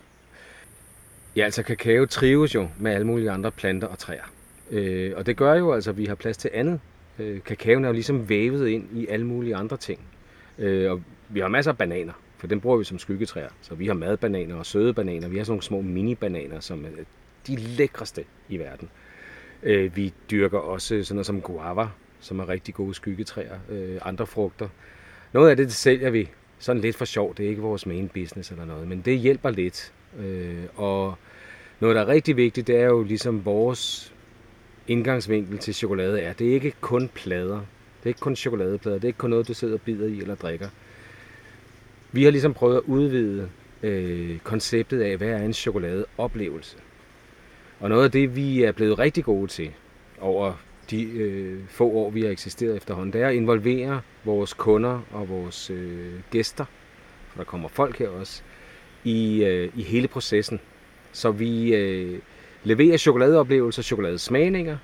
Ja, 1.36 1.44
altså 1.44 1.64
kakao 1.64 2.06
trives 2.06 2.56
jo 2.56 2.68
med 2.80 2.92
alle 2.92 3.08
mulige 3.08 3.32
andre 3.32 3.52
planter 3.52 3.88
og 3.88 4.00
træer. 4.00 4.35
Øh, 4.72 5.14
og 5.16 5.26
det 5.26 5.38
gør 5.38 5.54
jo 5.54 5.74
altså, 5.74 5.90
at 5.90 5.98
vi 5.98 6.06
har 6.06 6.16
plads 6.16 6.38
til 6.38 6.52
andet. 6.54 6.80
Øh, 7.20 7.42
kakaoen 7.42 7.84
er 7.84 7.90
jo 7.90 7.94
ligesom 7.94 8.30
vævet 8.30 8.68
ind 8.68 8.88
i 8.94 9.08
alle 9.08 9.26
mulige 9.26 9.56
andre 9.56 9.78
ting. 9.78 10.00
Øh, 10.60 10.92
og 10.92 11.02
vi 11.30 11.40
har 11.40 11.48
masser 11.48 11.72
af 11.72 11.78
bananer, 11.78 12.14
for 12.38 12.48
dem 12.48 12.62
bruger 12.62 12.78
vi 12.78 12.84
som 12.84 13.00
skyggetræer. 13.00 13.50
Så 13.62 13.76
vi 13.76 13.88
har 13.88 13.94
madbananer 13.94 14.56
og 14.56 14.66
søde 14.66 14.94
bananer. 14.94 15.28
Vi 15.28 15.38
har 15.38 15.44
sådan 15.44 15.52
nogle 15.52 15.64
små 15.64 15.82
mini-bananer, 15.82 16.60
som 16.60 16.86
er 16.86 16.90
de 17.48 17.56
lækreste 17.56 18.24
i 18.50 18.58
verden. 18.58 18.90
Øh, 19.64 19.96
vi 19.96 20.14
dyrker 20.32 20.58
også 20.58 21.04
sådan 21.04 21.16
noget 21.16 21.26
som 21.26 21.42
guava, 21.42 21.88
som 22.20 22.40
er 22.40 22.50
rigtig 22.50 22.74
gode 22.74 22.94
skyggetræer. 22.94 23.60
Øh, 23.70 23.98
andre 24.02 24.28
frugter. 24.28 24.68
Noget 25.34 25.50
af 25.50 25.58
det, 25.58 25.66
det 25.66 25.76
sælger 25.76 26.10
vi 26.10 26.30
sådan 26.60 26.82
lidt 26.82 26.96
for 26.96 27.06
sjov. 27.06 27.36
Det 27.36 27.46
er 27.46 27.50
ikke 27.50 27.62
vores 27.62 27.86
main 27.86 28.08
business 28.08 28.52
eller 28.52 28.66
noget, 28.66 28.88
men 28.88 29.02
det 29.02 29.20
hjælper 29.20 29.50
lidt. 29.50 29.94
Øh, 30.20 30.64
og 30.76 31.16
noget, 31.80 31.96
der 31.96 32.02
er 32.02 32.08
rigtig 32.08 32.38
vigtigt, 32.38 32.68
det 32.68 32.76
er 32.76 32.86
jo 32.86 33.04
ligesom 33.04 33.46
vores 33.46 34.15
indgangsvinkel 34.88 35.58
til 35.58 35.74
chokolade 35.74 36.22
er. 36.22 36.34
Det 36.34 36.50
er 36.50 36.54
ikke 36.54 36.74
kun 36.82 37.10
plader. 37.14 37.56
Det 37.56 38.04
er 38.04 38.08
ikke 38.08 38.20
kun 38.20 38.36
chokoladeplader. 38.36 38.98
Det 38.98 39.04
er 39.04 39.10
ikke 39.10 39.18
kun 39.18 39.30
noget, 39.30 39.48
du 39.48 39.54
sidder 39.54 39.74
og 39.74 39.82
bider 39.82 40.08
i 40.08 40.20
eller 40.20 40.36
drikker. 40.36 40.70
Vi 42.12 42.24
har 42.24 42.32
ligesom 42.32 42.54
prøvet 42.54 42.76
at 42.76 42.82
udvide 42.86 43.50
øh, 43.84 44.40
konceptet 44.40 45.02
af, 45.02 45.18
hvad 45.18 45.28
er 45.28 45.38
en 45.38 45.54
chokoladeoplevelse. 45.54 46.78
Og 47.80 47.90
noget 47.90 48.04
af 48.04 48.12
det, 48.12 48.36
vi 48.36 48.64
er 48.64 48.72
blevet 48.72 49.00
rigtig 49.00 49.24
gode 49.24 49.48
til 49.48 49.72
over 50.20 50.54
de 50.92 51.04
øh, 51.04 51.60
få 51.68 51.90
år, 51.90 52.10
vi 52.10 52.22
har 52.22 52.30
eksisteret 52.30 52.76
efterhånden, 52.76 53.14
det 53.14 53.22
er 53.22 53.28
at 53.28 53.36
involvere 53.36 54.02
vores 54.24 54.54
kunder 54.54 55.02
og 55.12 55.30
vores 55.30 55.70
øh, 55.70 56.14
gæster, 56.32 56.66
for 57.30 57.38
der 57.38 57.44
kommer 57.44 57.70
folk 57.70 58.00
her 58.00 58.10
også, 58.10 58.42
i, 59.04 59.44
øh, 59.44 59.70
i 59.76 59.84
hele 59.84 60.08
processen. 60.08 60.60
Så 61.12 61.32
vi 61.32 61.76
øh, 61.76 62.20
leverer 62.66 62.98
chokoladeoplevelser, 62.98 63.82
chokoladesmagninger, 63.84 64.78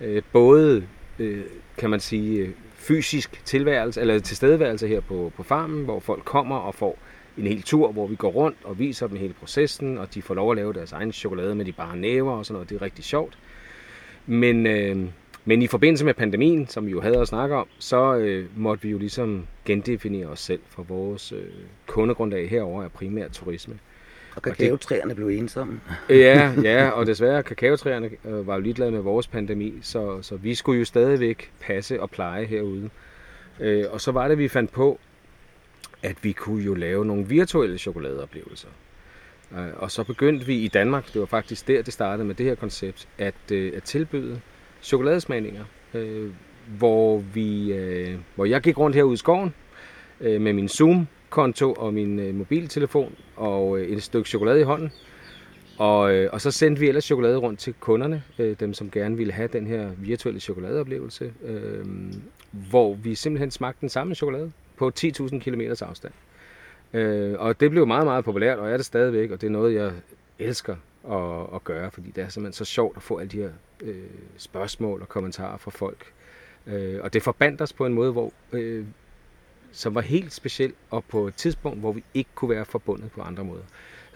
øh, 0.00 0.22
både 0.32 0.86
øh, 1.18 1.44
kan 1.78 1.90
man 1.90 2.00
sige 2.00 2.38
øh, 2.38 2.48
fysisk 2.74 3.42
tilværelse, 3.44 4.00
eller 4.00 4.18
tilstedeværelse 4.18 4.88
her 4.88 5.00
på, 5.00 5.32
på 5.36 5.42
farmen, 5.42 5.84
hvor 5.84 6.00
folk 6.00 6.24
kommer 6.24 6.56
og 6.56 6.74
får 6.74 6.98
en 7.38 7.46
hel 7.46 7.62
tur, 7.62 7.92
hvor 7.92 8.06
vi 8.06 8.16
går 8.16 8.30
rundt 8.30 8.58
og 8.64 8.78
viser 8.78 9.06
dem 9.06 9.16
hele 9.16 9.34
processen, 9.40 9.98
og 9.98 10.14
de 10.14 10.22
får 10.22 10.34
lov 10.34 10.50
at 10.50 10.56
lave 10.56 10.72
deres 10.72 10.92
egen 10.92 11.12
chokolade 11.12 11.54
med 11.54 11.64
de 11.64 11.72
bare 11.72 11.96
næver 11.96 12.32
og 12.32 12.46
sådan 12.46 12.54
noget. 12.54 12.70
Det 12.70 12.76
er 12.76 12.82
rigtig 12.82 13.04
sjovt. 13.04 13.38
Men, 14.26 14.66
øh, 14.66 14.96
men 15.44 15.62
i 15.62 15.66
forbindelse 15.66 16.04
med 16.04 16.14
pandemien, 16.14 16.68
som 16.68 16.86
vi 16.86 16.90
jo 16.90 17.00
havde 17.00 17.18
at 17.20 17.28
snakke 17.28 17.56
om, 17.56 17.66
så 17.78 18.14
øh, 18.16 18.46
måtte 18.56 18.82
vi 18.82 18.90
jo 18.90 18.98
ligesom 18.98 19.46
gendefinere 19.64 20.26
os 20.26 20.40
selv, 20.40 20.60
for 20.68 20.82
vores 20.82 21.32
øh, 21.32 21.48
kundegrundlag 21.86 22.50
herover 22.50 22.84
er 22.84 22.88
primært 22.88 23.30
turisme. 23.30 23.78
Og 24.36 24.42
kakaotræerne 24.42 25.14
blev 25.14 25.28
ensomme. 25.28 25.80
Ja, 26.10 26.52
ja, 26.62 26.88
og 26.88 27.06
desværre, 27.06 27.42
kakaotræerne 27.42 28.10
øh, 28.24 28.46
var 28.46 28.54
jo 28.54 28.60
ligeglade 28.60 28.90
med 28.90 29.00
vores 29.00 29.26
pandemi, 29.26 29.74
så, 29.82 30.22
så 30.22 30.36
vi 30.36 30.54
skulle 30.54 30.78
jo 30.78 30.84
stadigvæk 30.84 31.52
passe 31.60 32.02
og 32.02 32.10
pleje 32.10 32.44
herude. 32.44 32.90
Øh, 33.60 33.84
og 33.90 34.00
så 34.00 34.12
var 34.12 34.28
det, 34.28 34.38
vi 34.38 34.48
fandt 34.48 34.72
på, 34.72 34.98
at 36.02 36.16
vi 36.22 36.32
kunne 36.32 36.64
jo 36.64 36.74
lave 36.74 37.04
nogle 37.04 37.26
virtuelle 37.26 37.78
chokoladeoplevelser. 37.78 38.68
Øh, 39.52 39.66
og 39.76 39.90
så 39.90 40.04
begyndte 40.04 40.46
vi 40.46 40.54
i 40.54 40.68
Danmark, 40.68 41.12
det 41.12 41.20
var 41.20 41.26
faktisk 41.26 41.68
der, 41.68 41.82
det 41.82 41.92
startede 41.92 42.26
med 42.26 42.34
det 42.34 42.46
her 42.46 42.54
koncept, 42.54 43.08
at, 43.18 43.34
øh, 43.52 43.72
at 43.76 43.82
tilbyde 43.82 44.40
chokoladesmagninger, 44.82 45.64
øh, 45.94 46.30
hvor, 46.78 47.18
vi, 47.18 47.72
øh, 47.72 48.18
hvor 48.34 48.44
jeg 48.44 48.60
gik 48.60 48.78
rundt 48.78 48.96
herude 48.96 49.14
i 49.14 49.16
skoven 49.16 49.54
øh, 50.20 50.40
med 50.40 50.52
min 50.52 50.68
konto 51.30 51.72
og 51.72 51.94
min 51.94 52.18
øh, 52.18 52.34
mobiltelefon 52.34 53.14
og 53.36 53.78
øh, 53.78 53.88
et 53.88 54.02
stykke 54.02 54.28
chokolade 54.28 54.60
i 54.60 54.62
hånden. 54.62 54.92
Og, 55.78 56.14
øh, 56.14 56.30
og 56.32 56.40
så 56.40 56.50
sendte 56.50 56.80
vi 56.80 56.88
ellers 56.88 57.04
chokolade 57.04 57.36
rundt 57.36 57.60
til 57.60 57.74
kunderne, 57.80 58.22
øh, 58.38 58.56
dem 58.60 58.74
som 58.74 58.90
gerne 58.90 59.16
ville 59.16 59.32
have 59.32 59.48
den 59.48 59.66
her 59.66 59.90
virtuelle 59.96 60.40
chokoladeoplevelse, 60.40 61.32
øh, 61.44 61.84
hvor 62.50 62.94
vi 62.94 63.14
simpelthen 63.14 63.50
smagte 63.50 63.80
den 63.80 63.88
samme 63.88 64.14
chokolade 64.14 64.52
på 64.76 64.92
10.000 64.98 65.38
km 65.38 65.60
afstand. 65.60 66.12
Øh, 66.92 67.34
og 67.38 67.60
det 67.60 67.70
blev 67.70 67.86
meget, 67.86 68.04
meget 68.04 68.24
populært, 68.24 68.58
og 68.58 68.70
er 68.70 68.76
det 68.76 68.86
stadigvæk, 68.86 69.30
og 69.30 69.40
det 69.40 69.46
er 69.46 69.50
noget, 69.50 69.74
jeg 69.74 69.92
elsker 70.38 70.76
at, 71.10 71.54
at 71.54 71.64
gøre, 71.64 71.90
fordi 71.90 72.10
det 72.10 72.24
er 72.24 72.28
simpelthen 72.28 72.52
så 72.52 72.64
sjovt 72.64 72.96
at 72.96 73.02
få 73.02 73.18
alle 73.18 73.30
de 73.30 73.36
her 73.36 73.50
øh, 73.82 73.94
spørgsmål 74.36 75.00
og 75.00 75.08
kommentarer 75.08 75.56
fra 75.56 75.70
folk. 75.70 76.12
Øh, 76.66 77.00
og 77.02 77.12
det 77.12 77.22
forbandt 77.22 77.60
os 77.60 77.72
på 77.72 77.86
en 77.86 77.92
måde, 77.94 78.12
hvor, 78.12 78.32
øh, 78.52 78.84
som 79.76 79.94
var 79.94 80.00
helt 80.00 80.32
speciel, 80.32 80.72
og 80.90 81.04
på 81.04 81.26
et 81.28 81.34
tidspunkt, 81.34 81.80
hvor 81.80 81.92
vi 81.92 82.04
ikke 82.14 82.30
kunne 82.34 82.50
være 82.50 82.64
forbundet 82.64 83.10
på 83.12 83.20
andre 83.22 83.44
måder. 83.44 83.62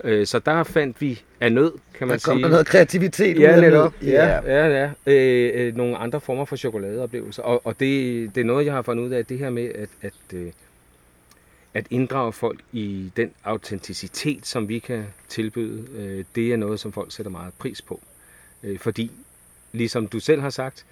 Øh, 0.04 0.26
så 0.26 0.38
der 0.38 0.62
fandt 0.64 1.00
vi 1.00 1.22
af 1.40 1.52
nød, 1.52 1.72
kan 1.94 2.08
man 2.08 2.18
Der 2.18 2.24
kom 2.24 2.36
sige. 2.36 2.42
der 2.42 2.48
noget 2.50 2.66
kreativitet 2.66 3.36
ud 3.36 3.42
Ja, 3.42 3.52
af 3.54 3.60
netop. 3.60 3.94
det. 4.00 4.06
Ja, 4.06 4.40
ja, 4.44 4.66
ja. 4.66 4.90
Øh, 5.06 5.66
øh, 5.66 5.76
nogle 5.76 5.96
andre 5.96 6.20
former 6.20 6.44
for 6.44 6.56
chokoladeoplevelser. 6.56 7.42
Og, 7.42 7.66
og 7.66 7.80
det, 7.80 8.34
det 8.34 8.40
er 8.40 8.44
noget, 8.44 8.66
jeg 8.66 8.74
har 8.74 8.82
fundet 8.82 9.04
ud 9.04 9.10
af, 9.10 9.26
det 9.26 9.38
her 9.38 9.50
med 9.50 9.68
at, 9.74 9.88
at, 10.02 10.12
øh, 10.34 10.52
at 11.74 11.86
inddrage 11.90 12.32
folk 12.32 12.60
i 12.72 13.12
den 13.16 13.30
autenticitet, 13.44 14.46
som 14.46 14.68
vi 14.68 14.78
kan 14.78 15.04
tilbyde, 15.28 15.84
øh, 15.96 16.24
det 16.34 16.52
er 16.52 16.56
noget, 16.56 16.80
som 16.80 16.92
folk 16.92 17.12
sætter 17.12 17.30
meget 17.32 17.52
pris 17.58 17.82
på. 17.82 18.00
Øh, 18.62 18.78
fordi, 18.78 19.10
ligesom 19.72 20.06
du 20.06 20.20
selv 20.20 20.40
har 20.40 20.50
sagt, 20.50 20.84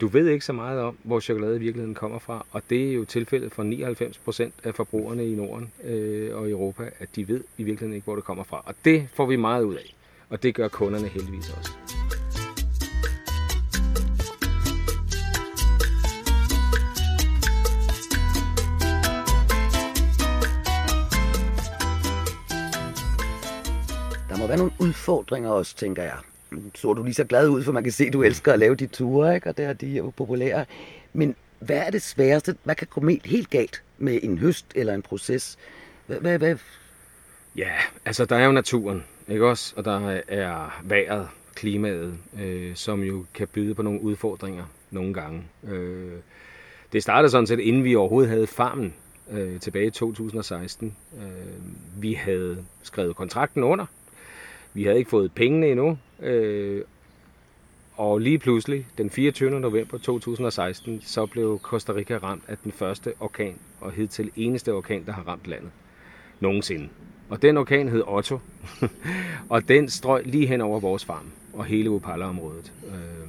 du 0.00 0.06
ved 0.06 0.28
ikke 0.28 0.44
så 0.44 0.52
meget 0.52 0.80
om, 0.80 0.96
hvor 1.02 1.20
chokolade 1.20 1.56
i 1.56 1.58
virkeligheden 1.58 1.94
kommer 1.94 2.18
fra, 2.18 2.46
og 2.50 2.62
det 2.70 2.88
er 2.88 2.92
jo 2.92 3.04
tilfældet 3.04 3.52
for 3.52 3.62
99 3.62 4.18
procent 4.18 4.54
af 4.64 4.74
forbrugerne 4.74 5.26
i 5.26 5.34
Norden 5.34 5.72
øh, 5.84 6.36
og 6.36 6.50
Europa, 6.50 6.90
at 6.98 7.08
de 7.16 7.28
ved 7.28 7.44
i 7.58 7.62
virkeligheden 7.62 7.94
ikke, 7.94 8.04
hvor 8.04 8.14
det 8.14 8.24
kommer 8.24 8.44
fra. 8.44 8.62
Og 8.66 8.74
det 8.84 9.08
får 9.14 9.26
vi 9.26 9.36
meget 9.36 9.62
ud 9.62 9.74
af, 9.74 9.94
og 10.30 10.42
det 10.42 10.54
gør 10.54 10.68
kunderne 10.68 11.08
heldigvis 11.08 11.50
også. 11.50 11.72
Der 24.28 24.38
må 24.38 24.46
være 24.46 24.58
nogle 24.58 24.72
udfordringer 24.80 25.50
også, 25.50 25.76
tænker 25.76 26.02
jeg. 26.02 26.16
Så 26.74 26.94
du 26.94 27.02
lige 27.02 27.14
så 27.14 27.24
glad 27.24 27.48
ud, 27.48 27.62
for 27.62 27.72
man 27.72 27.82
kan 27.82 27.92
se, 27.92 28.04
at 28.04 28.12
du 28.12 28.22
elsker 28.22 28.52
at 28.52 28.58
lave 28.58 28.74
de 28.74 28.86
ture, 28.86 29.34
ikke? 29.34 29.48
og 29.48 29.56
der 29.56 29.72
de 29.72 29.92
er 29.92 29.96
jo 29.96 30.12
populære. 30.16 30.64
Men 31.12 31.36
hvad 31.58 31.76
er 31.76 31.90
det 31.90 32.02
sværeste? 32.02 32.56
Hvad 32.64 32.74
kan 32.74 32.86
gå 32.90 33.08
helt, 33.08 33.26
helt 33.26 33.50
galt 33.50 33.82
med 33.98 34.18
en 34.22 34.38
høst 34.38 34.66
eller 34.74 34.94
en 34.94 35.02
proces? 35.02 35.58
Hvad, 36.06 36.20
hvad, 36.20 36.38
hvad? 36.38 36.56
Ja, 37.56 37.70
altså 38.04 38.24
der 38.24 38.36
er 38.36 38.44
jo 38.44 38.52
naturen, 38.52 39.04
ikke 39.28 39.46
også? 39.46 39.74
Og 39.76 39.84
der 39.84 40.20
er 40.28 40.80
vejret, 40.84 41.28
klimaet, 41.54 42.18
øh, 42.40 42.74
som 42.74 43.02
jo 43.02 43.24
kan 43.34 43.48
byde 43.48 43.74
på 43.74 43.82
nogle 43.82 44.02
udfordringer 44.02 44.64
nogle 44.90 45.14
gange. 45.14 45.42
Øh, 45.68 46.12
det 46.92 47.02
startede 47.02 47.30
sådan 47.30 47.46
set, 47.46 47.60
inden 47.60 47.84
vi 47.84 47.96
overhovedet 47.96 48.30
havde 48.30 48.46
farmen 48.46 48.94
øh, 49.30 49.60
tilbage 49.60 49.86
i 49.86 49.90
2016. 49.90 50.96
Øh, 51.18 51.22
vi 52.02 52.12
havde 52.12 52.64
skrevet 52.82 53.16
kontrakten 53.16 53.62
under. 53.62 53.86
Vi 54.74 54.84
havde 54.84 54.98
ikke 54.98 55.10
fået 55.10 55.32
pengene 55.32 55.66
endnu. 55.66 55.98
Øh, 56.22 56.82
og 57.96 58.18
lige 58.18 58.38
pludselig, 58.38 58.86
den 58.98 59.10
24. 59.10 59.60
november 59.60 59.98
2016, 59.98 61.00
så 61.02 61.26
blev 61.26 61.60
Costa 61.62 61.92
Rica 61.92 62.16
ramt 62.16 62.42
af 62.48 62.56
den 62.64 62.72
første 62.72 63.12
orkan, 63.20 63.54
og 63.80 63.92
hed 63.92 64.06
til 64.06 64.30
eneste 64.36 64.72
orkan, 64.72 65.06
der 65.06 65.12
har 65.12 65.22
ramt 65.22 65.46
landet 65.46 65.70
nogensinde. 66.40 66.88
Og 67.28 67.42
den 67.42 67.56
orkan 67.56 67.88
hed 67.88 68.02
Otto, 68.06 68.38
og 69.48 69.68
den 69.68 69.88
strøg 69.88 70.26
lige 70.26 70.46
hen 70.46 70.60
over 70.60 70.80
vores 70.80 71.04
farm 71.04 71.30
og 71.52 71.64
hele 71.64 71.90
Upala-området. 71.90 72.72
Øh, 72.86 73.26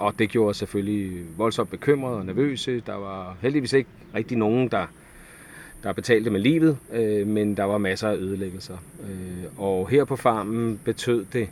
og 0.00 0.18
det 0.18 0.30
gjorde 0.30 0.50
os 0.50 0.56
selvfølgelig 0.56 1.24
voldsomt 1.36 1.70
bekymrede 1.70 2.16
og 2.16 2.26
nervøse. 2.26 2.80
Der 2.86 2.94
var 2.94 3.36
heldigvis 3.42 3.72
ikke 3.72 3.90
rigtig 4.14 4.38
nogen, 4.38 4.68
der, 4.68 4.86
der 5.82 5.92
betalte 5.92 6.30
med 6.30 6.40
livet, 6.40 6.78
øh, 6.92 7.26
men 7.26 7.56
der 7.56 7.64
var 7.64 7.78
masser 7.78 8.08
af 8.08 8.16
ødelæggelser. 8.16 8.76
Øh, 9.02 9.44
og 9.56 9.88
her 9.88 10.04
på 10.04 10.16
farmen 10.16 10.80
betød 10.84 11.24
det, 11.32 11.48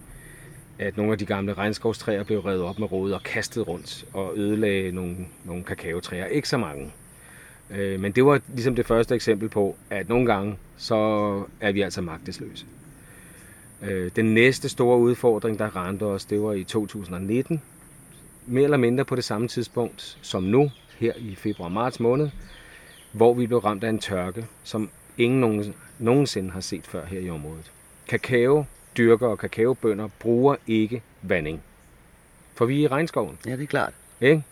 at 0.78 0.96
nogle 0.96 1.12
af 1.12 1.18
de 1.18 1.26
gamle 1.26 1.54
regnskovstræer 1.54 2.22
blev 2.22 2.40
revet 2.40 2.62
op 2.62 2.78
med 2.78 2.92
rode 2.92 3.14
og 3.14 3.22
kastet 3.22 3.68
rundt 3.68 4.04
og 4.12 4.32
ødelagde 4.36 4.92
nogle, 4.92 5.16
nogle 5.44 5.64
kakaotræer. 5.64 6.26
Ikke 6.26 6.48
så 6.48 6.58
mange. 6.58 6.92
Øh, 7.70 8.00
men 8.00 8.12
det 8.12 8.24
var 8.24 8.40
ligesom 8.48 8.76
det 8.76 8.86
første 8.86 9.14
eksempel 9.14 9.48
på, 9.48 9.76
at 9.90 10.08
nogle 10.08 10.26
gange, 10.26 10.56
så 10.76 10.96
er 11.60 11.72
vi 11.72 11.80
altså 11.80 12.00
magtesløse. 12.00 12.66
Øh, 13.82 14.10
den 14.16 14.34
næste 14.34 14.68
store 14.68 14.98
udfordring, 14.98 15.58
der 15.58 15.76
ramte 15.76 16.02
os, 16.02 16.24
det 16.24 16.42
var 16.42 16.52
i 16.52 16.64
2019. 16.64 17.62
Mere 18.46 18.64
eller 18.64 18.76
mindre 18.76 19.04
på 19.04 19.16
det 19.16 19.24
samme 19.24 19.48
tidspunkt 19.48 20.18
som 20.22 20.42
nu, 20.42 20.70
her 20.98 21.12
i 21.16 21.34
februar-marts 21.34 22.00
måned, 22.00 22.30
hvor 23.12 23.34
vi 23.34 23.46
blev 23.46 23.58
ramt 23.58 23.84
af 23.84 23.88
en 23.88 23.98
tørke, 23.98 24.46
som 24.64 24.90
ingen 25.18 25.40
nogen, 25.40 25.74
nogensinde 25.98 26.50
har 26.50 26.60
set 26.60 26.86
før 26.86 27.06
her 27.06 27.20
i 27.20 27.30
området. 27.30 27.72
Kakao, 28.08 28.64
dyrker 28.96 29.26
og 29.26 29.38
kakaobønder 29.38 30.08
bruger 30.18 30.56
ikke 30.66 31.02
vanding. 31.22 31.62
For 32.54 32.66
vi 32.66 32.80
er 32.80 32.84
i 32.84 32.86
regnskoven. 32.86 33.38
Ja, 33.46 33.52
det 33.52 33.62
er 33.62 33.66
klart. 33.66 33.92
Ikke? 34.20 34.42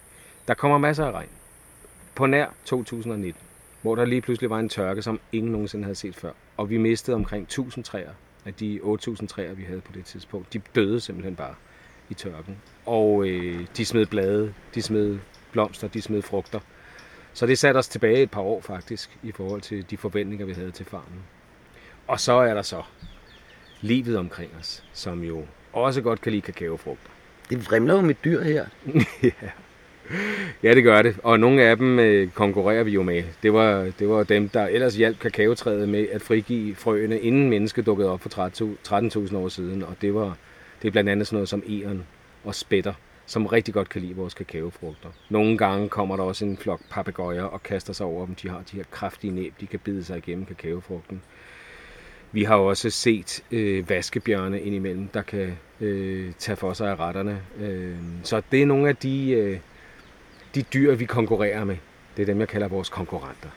Der 0.49 0.55
kommer 0.55 0.79
masser 0.79 1.07
af 1.07 1.13
regn. 1.13 1.29
På 2.15 2.27
nær 2.27 2.47
2019, 2.65 3.43
hvor 3.83 3.95
der 3.95 4.05
lige 4.05 4.21
pludselig 4.21 4.51
var 4.51 4.59
en 4.59 4.69
tørke, 4.69 5.03
som 5.03 5.21
ingen 5.33 5.53
nogensinde 5.53 5.85
havde 5.85 5.95
set 5.95 6.17
før. 6.17 6.33
Og 6.57 6.71
vi 6.71 6.77
mistede 6.77 7.15
omkring 7.15 7.43
1000 7.43 7.85
træer 7.85 8.11
af 8.45 8.55
de 8.55 8.81
8000 8.83 9.29
træer, 9.29 9.55
vi 9.55 9.63
havde 9.63 9.81
på 9.81 9.93
det 9.93 10.05
tidspunkt. 10.05 10.53
De 10.53 10.61
døde 10.75 11.01
simpelthen 11.01 11.37
bare 11.37 11.55
i 12.11 12.15
tørken. 12.15 12.57
Og 12.87 13.29
øh, 13.29 13.67
de 13.77 13.85
smed 13.85 14.07
blade, 14.07 14.55
de 14.75 14.83
smed 14.83 15.19
blomster, 15.53 15.89
de 15.89 16.03
smed 16.03 16.23
frugter. 16.23 16.61
Så 17.33 17.47
det 17.47 17.59
satte 17.59 17.79
os 17.79 17.89
tilbage 17.89 18.23
et 18.23 18.31
par 18.31 18.41
år 18.41 18.61
faktisk, 18.61 19.19
i 19.23 19.33
forhold 19.33 19.61
til 19.61 19.91
de 19.91 19.97
forventninger, 19.97 20.47
vi 20.47 20.53
havde 20.53 20.71
til 20.71 20.87
farmen. 20.87 21.23
Og 22.07 22.21
så 22.21 22.33
er 22.33 22.55
der 22.55 22.63
så 22.63 22.83
livet 23.85 24.17
omkring 24.17 24.51
os, 24.61 24.85
som 24.93 25.23
jo 25.23 25.43
også 25.73 26.01
godt 26.03 26.21
kan 26.21 26.33
lide 26.33 26.43
kakaofrugter. 26.43 27.11
Det 27.51 27.67
vrimler 27.67 27.95
jo 27.95 28.01
med 28.01 28.15
dyr 28.25 28.43
her. 28.43 28.67
ja. 29.23 29.31
ja, 30.63 30.75
det 30.75 30.85
gør 30.85 31.03
det. 31.03 31.17
Og 31.23 31.41
nogle 31.41 31.63
af 31.63 31.77
dem 31.77 31.99
øh, 31.99 32.31
konkurrerer 32.31 32.83
vi 32.83 32.91
jo 32.91 33.03
med. 33.03 33.23
Det 33.43 33.53
var, 33.53 33.93
det 33.99 34.09
var 34.09 34.23
dem, 34.23 34.49
der 34.49 34.67
ellers 34.67 34.97
hjalp 34.97 35.19
kakaotræet 35.19 35.89
med 35.89 36.07
at 36.13 36.23
frigive 36.23 36.75
frøene, 36.75 37.21
inden 37.21 37.51
mennesket 37.51 37.87
dukkede 37.87 38.11
op 38.11 38.21
for 38.21 38.29
13.000 39.29 39.37
år 39.37 39.49
siden. 39.49 39.83
Og 39.83 39.97
det, 40.01 40.15
var, 40.15 40.37
det 40.83 40.89
er 40.89 40.93
blandt 40.93 41.11
andet 41.11 41.27
sådan 41.27 41.37
noget 41.37 41.49
som 41.49 41.63
eren 41.69 42.07
og 42.45 42.55
spætter, 42.55 42.95
som 43.27 43.47
rigtig 43.47 43.75
godt 43.75 43.89
kan 43.89 44.01
lide 44.01 44.17
vores 44.17 44.35
kakaofrugter. 44.35 45.09
Nogle 45.31 45.59
gange 45.59 45.89
kommer 45.89 46.17
der 46.17 46.25
også 46.25 46.45
en 46.45 46.57
flok 46.57 46.81
papegøjer 46.91 47.43
og 47.43 47.63
kaster 47.63 47.93
sig 47.93 48.07
over 48.07 48.27
dem. 48.27 48.35
De 48.35 48.49
har 48.49 48.63
de 48.73 48.77
her 48.77 48.85
kraftige 48.91 49.33
næb, 49.33 49.53
de 49.61 49.67
kan 49.67 49.81
bide 49.81 50.05
sig 50.05 50.19
igennem 50.19 50.47
kakaofrugten. 50.47 51.23
Vi 52.35 52.45
har 52.45 52.57
også 52.57 52.91
set 52.91 53.45
øh, 53.51 53.91
vaskebjørne 53.91 54.61
indimellem, 54.61 55.09
der 55.09 55.23
kan 55.23 55.59
øh, 55.81 56.33
tage 56.39 56.57
for 56.57 56.73
sig 56.73 56.91
af 56.91 56.97
retterne. 56.97 57.41
Øh, 57.61 57.95
så 58.23 58.43
det 58.53 58.63
er 58.63 58.67
nogle 58.67 58.89
af 58.89 58.97
de, 58.97 59.31
øh, 59.31 59.59
de 60.55 60.63
dyr, 60.63 60.95
vi 60.95 61.05
konkurrerer 61.05 61.65
med. 61.65 61.77
Det 62.17 62.23
er 62.23 62.27
dem, 62.27 62.41
jeg 62.41 62.49
kalder 62.49 62.69
vores 62.69 62.89
konkurrenter. 62.89 63.49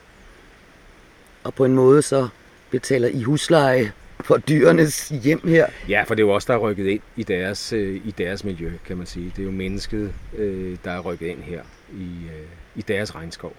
Og 1.44 1.54
på 1.54 1.66
en 1.66 1.74
måde 1.74 2.02
så 2.02 2.28
betaler 2.72 3.08
I 3.08 3.22
husleje 3.22 3.92
for 4.20 4.38
dyrenes 4.38 5.10
hjem 5.24 5.48
her. 5.48 5.68
Ja, 5.90 6.04
for 6.08 6.16
det 6.16 6.24
er 6.24 6.28
jo 6.28 6.34
også 6.34 6.46
der 6.48 6.54
er 6.54 6.62
rykket 6.62 6.88
ind 6.88 7.02
i 7.16 7.24
deres, 7.24 7.74
øh, 7.74 8.02
i 8.06 8.12
deres 8.12 8.44
miljø, 8.44 8.72
kan 8.86 8.98
man 8.98 9.06
sige. 9.06 9.26
Det 9.36 9.40
er 9.40 9.46
jo 9.46 9.52
mennesket, 9.52 10.14
øh, 10.38 10.78
der 10.84 10.92
er 10.92 11.00
rykket 11.00 11.28
ind 11.28 11.42
her 11.42 11.62
i, 11.94 12.10
øh, 12.26 12.48
i 12.76 12.82
deres 12.82 13.16
regnskov. 13.16 13.54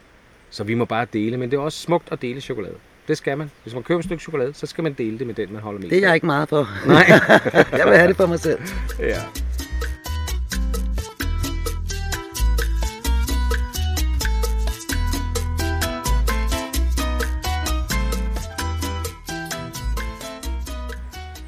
Så 0.50 0.64
vi 0.64 0.74
må 0.74 0.84
bare 0.84 1.06
dele, 1.12 1.36
men 1.36 1.50
det 1.50 1.56
er 1.56 1.60
også 1.60 1.78
smukt 1.78 2.08
at 2.12 2.22
dele 2.22 2.40
chokolade. 2.40 2.74
Det 3.08 3.16
skal 3.16 3.38
man. 3.38 3.50
Hvis 3.62 3.74
man 3.74 3.82
køber 3.82 3.98
et 3.98 4.04
stykke 4.04 4.22
chokolade, 4.22 4.54
så 4.54 4.66
skal 4.66 4.84
man 4.84 4.92
dele 4.92 5.18
det 5.18 5.26
med 5.26 5.34
den, 5.34 5.52
man 5.52 5.62
holder 5.62 5.80
mest 5.80 5.90
Det 5.90 5.98
er 5.98 6.06
jeg 6.06 6.14
ikke 6.14 6.26
meget 6.26 6.48
for. 6.48 6.68
Nej. 6.86 7.04
jeg 7.78 7.86
vil 7.86 7.96
have 7.96 8.08
det 8.08 8.16
for 8.16 8.26
mig 8.26 8.40
selv. 8.40 8.60
Ja. 8.98 9.20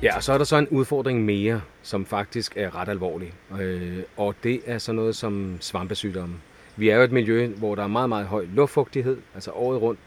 Ja, 0.02 0.17
og 0.17 0.23
så 0.23 0.33
er 0.33 0.38
der 0.38 0.45
så 0.45 0.57
en 0.57 0.69
udfordring 0.69 1.25
mere, 1.25 1.61
som 1.83 2.07
faktisk 2.07 2.52
er 2.57 2.76
ret 2.76 2.88
alvorlig. 2.88 3.33
Øh, 3.61 3.99
og 4.17 4.35
det 4.43 4.61
er 4.67 4.79
sådan 4.79 4.97
noget 4.97 5.17
som 5.17 5.57
svampesygdomme. 5.61 6.35
Vi 6.76 6.88
er 6.88 6.97
jo 6.97 7.02
et 7.02 7.12
miljø, 7.12 7.47
hvor 7.47 7.75
der 7.75 7.83
er 7.83 7.87
meget, 7.87 8.09
meget 8.09 8.26
høj 8.26 8.47
luftfugtighed, 8.55 9.19
altså 9.35 9.50
året 9.50 9.83
rundt 9.83 10.00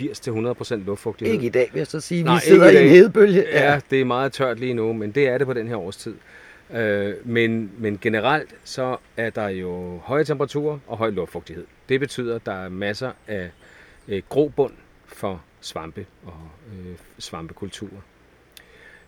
80-100% 0.00 0.74
luftfugtighed. 0.74 1.34
Ikke 1.34 1.46
i 1.46 1.50
dag, 1.50 1.70
vil 1.72 1.80
jeg 1.80 1.86
så 1.86 2.00
sige. 2.00 2.18
Vi 2.18 2.24
Nej, 2.24 2.40
sidder 2.40 2.70
i, 2.70 2.76
i 2.76 2.82
en 2.82 2.88
hedebølge. 2.88 3.44
Ja. 3.52 3.72
ja, 3.72 3.80
det 3.90 4.00
er 4.00 4.04
meget 4.04 4.32
tørt 4.32 4.60
lige 4.60 4.74
nu, 4.74 4.92
men 4.92 5.10
det 5.10 5.28
er 5.28 5.38
det 5.38 5.46
på 5.46 5.52
den 5.52 5.68
her 5.68 5.76
årstid. 5.76 6.14
Øh, 6.74 7.14
men, 7.24 7.70
men 7.78 7.98
generelt 8.02 8.54
så 8.64 8.96
er 9.16 9.30
der 9.30 9.48
jo 9.48 10.00
høje 10.04 10.24
temperaturer 10.24 10.78
og 10.86 10.98
høj 10.98 11.10
luftfugtighed. 11.10 11.64
Det 11.88 12.00
betyder, 12.00 12.36
at 12.36 12.46
der 12.46 12.52
er 12.52 12.68
masser 12.68 13.12
af 13.26 13.50
øh, 14.08 14.22
grobund 14.28 14.72
for 15.06 15.42
svampe 15.60 16.06
og 16.24 16.48
øh, 16.72 16.94
svampekulturer. 17.18 18.00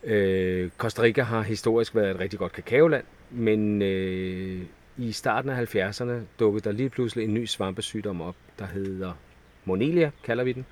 Øh, 0.05 0.71
Costa 0.79 1.03
Rica 1.03 1.23
har 1.23 1.43
historisk 1.43 1.95
været 1.95 2.11
et 2.11 2.21
rigtig 2.21 2.39
godt 2.39 2.53
kakaoland, 2.53 3.05
men 3.31 3.83
øh, 3.83 4.63
i 4.97 5.13
starten 5.13 5.51
af 5.51 5.77
70'erne 5.77 6.13
dukkede 6.39 6.65
der 6.65 6.73
lige 6.73 6.89
pludselig 6.89 7.25
en 7.25 7.35
ny 7.35 7.45
svampesygdom 7.45 8.21
op, 8.21 8.35
der 8.59 8.67
hedder 8.67 9.13
Monelia, 9.69 10.11
kalder 10.25 10.45
vi 10.45 10.53
den. 10.53 10.67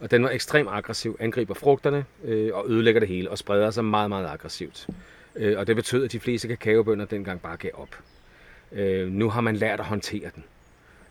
Og 0.00 0.10
den 0.10 0.22
var 0.22 0.30
ekstremt 0.30 0.68
aggressiv, 0.72 1.16
angriber 1.20 1.54
frugterne 1.54 2.04
øh, 2.24 2.50
og 2.54 2.64
ødelægger 2.68 3.00
det 3.00 3.08
hele 3.08 3.30
og 3.30 3.38
spreder 3.38 3.70
sig 3.70 3.84
meget, 3.84 4.08
meget 4.08 4.26
aggressivt. 4.26 4.86
Øh, 5.36 5.58
og 5.58 5.66
det 5.66 5.76
betød, 5.76 6.04
at 6.04 6.12
de 6.12 6.20
fleste 6.20 6.48
kakaobønder 6.48 7.04
dengang 7.04 7.42
bare 7.42 7.56
gav 7.56 7.70
op. 7.74 7.98
Øh, 8.72 9.08
nu 9.08 9.30
har 9.30 9.40
man 9.40 9.56
lært 9.56 9.80
at 9.80 9.86
håndtere 9.86 10.30
den. 10.34 10.44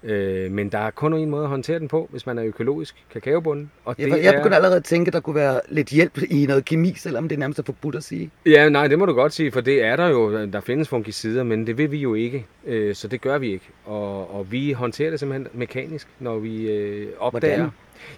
Øh, 0.06 0.52
men 0.52 0.70
der 0.70 0.78
er 0.78 0.92
kun 0.92 1.14
en 1.14 1.30
måde 1.30 1.44
at 1.44 1.50
håndtere 1.50 1.80
den 1.80 1.88
på, 1.88 2.08
hvis 2.12 2.26
man 2.26 2.38
er 2.38 2.46
økologisk 2.46 2.96
kakaobund. 3.14 3.68
Og 3.86 3.98
det 3.98 4.10
jeg 4.10 4.34
begynder 4.34 4.50
er... 4.50 4.56
allerede 4.56 4.76
at 4.76 4.84
tænke, 4.84 5.10
at 5.10 5.14
der 5.14 5.20
kunne 5.20 5.36
være 5.36 5.62
lidt 5.70 5.90
hjælp 5.90 6.18
i 6.30 6.46
noget 6.46 6.66
kemi, 6.66 6.94
selvom 6.94 7.30
det 7.30 7.36
er 7.36 7.40
nærmest 7.40 7.60
er 7.60 7.64
forbudt 7.64 7.96
at 7.96 8.04
sige. 8.04 8.32
Ja, 8.46 8.70
nej, 8.70 8.88
det 8.88 9.00
må 9.00 9.06
du 9.06 9.14
godt 9.14 9.34
sige, 9.34 9.52
for 9.52 9.62
det 9.62 9.84
er 9.84 9.96
der 9.96 10.08
jo. 10.08 10.46
Der 10.46 10.62
findes 10.62 10.90
fungicider, 10.90 11.44
men 11.44 11.68
det 11.68 11.78
vil 11.78 11.92
vi 11.92 11.98
jo 11.98 12.14
ikke. 12.14 12.46
Øh, 12.66 12.96
så 12.96 13.08
det 13.08 13.22
gør 13.22 13.38
vi 13.38 13.52
ikke. 13.52 13.66
Og, 13.86 14.36
og 14.36 14.52
vi 14.52 14.72
håndterer 14.72 15.10
det 15.10 15.20
simpelthen 15.20 15.48
mekanisk, 15.54 16.08
når 16.20 16.38
vi 16.40 16.72
øh, 16.72 17.08
opdager... 17.20 17.56
Hvordan? 17.56 17.72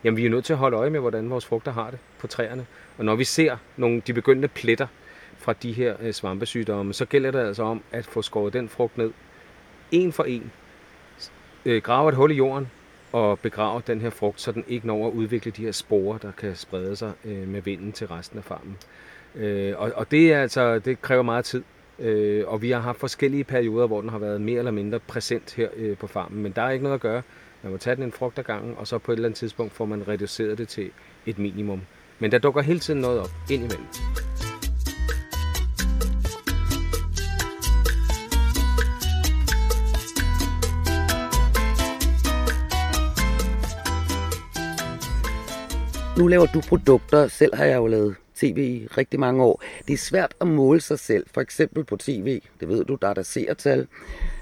Jamen, 0.03 0.17
vi 0.17 0.25
er 0.25 0.29
nødt 0.29 0.45
til 0.45 0.53
at 0.53 0.59
holde 0.59 0.77
øje 0.77 0.89
med, 0.89 0.99
hvordan 0.99 1.29
vores 1.29 1.45
frugter 1.45 1.71
har 1.71 1.89
det 1.89 1.99
på 2.19 2.27
træerne. 2.27 2.65
Og 2.97 3.05
når 3.05 3.15
vi 3.15 3.23
ser 3.23 3.57
nogle, 3.77 4.01
de 4.07 4.13
begyndte 4.13 4.47
pletter 4.47 4.87
fra 5.37 5.53
de 5.53 5.71
her 5.71 5.95
øh, 6.01 6.13
svampesygdomme, 6.13 6.93
så 6.93 7.05
gælder 7.05 7.31
det 7.31 7.39
altså 7.39 7.63
om 7.63 7.81
at 7.91 8.05
få 8.05 8.21
skåret 8.21 8.53
den 8.53 8.69
frugt 8.69 8.97
ned. 8.97 9.11
En 9.91 10.11
for 10.11 10.23
en 10.23 10.51
øh, 11.67 11.81
graver 11.81 12.09
et 12.09 12.15
hul 12.15 12.31
i 12.31 12.35
jorden 12.35 12.67
og 13.11 13.39
begraver 13.39 13.79
den 13.79 14.01
her 14.01 14.09
frugt, 14.09 14.41
så 14.41 14.51
den 14.51 14.63
ikke 14.67 14.87
når 14.87 15.07
at 15.07 15.13
udvikle 15.13 15.51
de 15.51 15.61
her 15.61 15.71
sporer, 15.71 16.17
der 16.17 16.31
kan 16.31 16.55
sprede 16.55 16.95
sig 16.95 17.11
øh, 17.25 17.47
med 17.47 17.61
vinden 17.61 17.91
til 17.91 18.07
resten 18.07 18.37
af 18.37 18.43
farmen. 18.43 18.77
Øh, 19.35 19.73
og, 19.77 19.91
og 19.95 20.11
det, 20.11 20.33
er 20.33 20.41
altså, 20.41 20.79
det 20.79 21.01
kræver 21.01 21.23
meget 21.23 21.45
tid. 21.45 21.63
Øh, 21.99 22.47
og 22.47 22.61
vi 22.61 22.71
har 22.71 22.79
haft 22.79 22.99
forskellige 22.99 23.43
perioder, 23.43 23.87
hvor 23.87 24.01
den 24.01 24.09
har 24.09 24.17
været 24.17 24.41
mere 24.41 24.57
eller 24.57 24.71
mindre 24.71 24.99
præsent 24.99 25.53
her 25.53 25.67
øh, 25.75 25.97
på 25.97 26.07
farmen. 26.07 26.43
Men 26.43 26.51
der 26.51 26.61
er 26.61 26.69
ikke 26.69 26.83
noget 26.83 26.95
at 26.95 27.01
gøre. 27.01 27.21
Man 27.63 27.71
må 27.71 27.77
tage 27.77 27.95
den 27.95 28.03
en 28.03 28.11
frugt 28.11 28.39
ad 28.39 28.43
gangen, 28.43 28.75
og 28.77 28.87
så 28.87 28.97
på 28.97 29.11
et 29.11 29.15
eller 29.15 29.27
andet 29.27 29.37
tidspunkt 29.37 29.73
får 29.73 29.85
man 29.85 30.07
reduceret 30.07 30.57
det 30.57 30.67
til 30.67 30.91
et 31.25 31.39
minimum. 31.39 31.81
Men 32.19 32.31
der 32.31 32.37
dukker 32.37 32.61
hele 32.61 32.79
tiden 32.79 33.01
noget 33.01 33.19
op 33.19 33.29
indimellem. 33.51 33.85
Nu 46.17 46.27
laver 46.27 46.45
du 46.45 46.61
produkter. 46.61 47.27
Selv 47.27 47.55
har 47.55 47.65
jeg 47.65 47.75
jo 47.75 47.87
lavet 47.87 48.15
tv 48.35 48.57
i 48.57 48.87
rigtig 48.97 49.19
mange 49.19 49.43
år. 49.43 49.63
Det 49.87 49.93
er 49.93 49.97
svært 49.97 50.35
at 50.41 50.47
måle 50.47 50.81
sig 50.81 50.99
selv. 50.99 51.25
For 51.33 51.41
eksempel 51.41 51.83
på 51.83 51.97
tv, 51.97 52.41
det 52.59 52.69
ved 52.69 52.85
du, 52.85 52.97
der 53.01 53.07
er 53.07 53.13
der 53.13 53.23
seertal. 53.23 53.87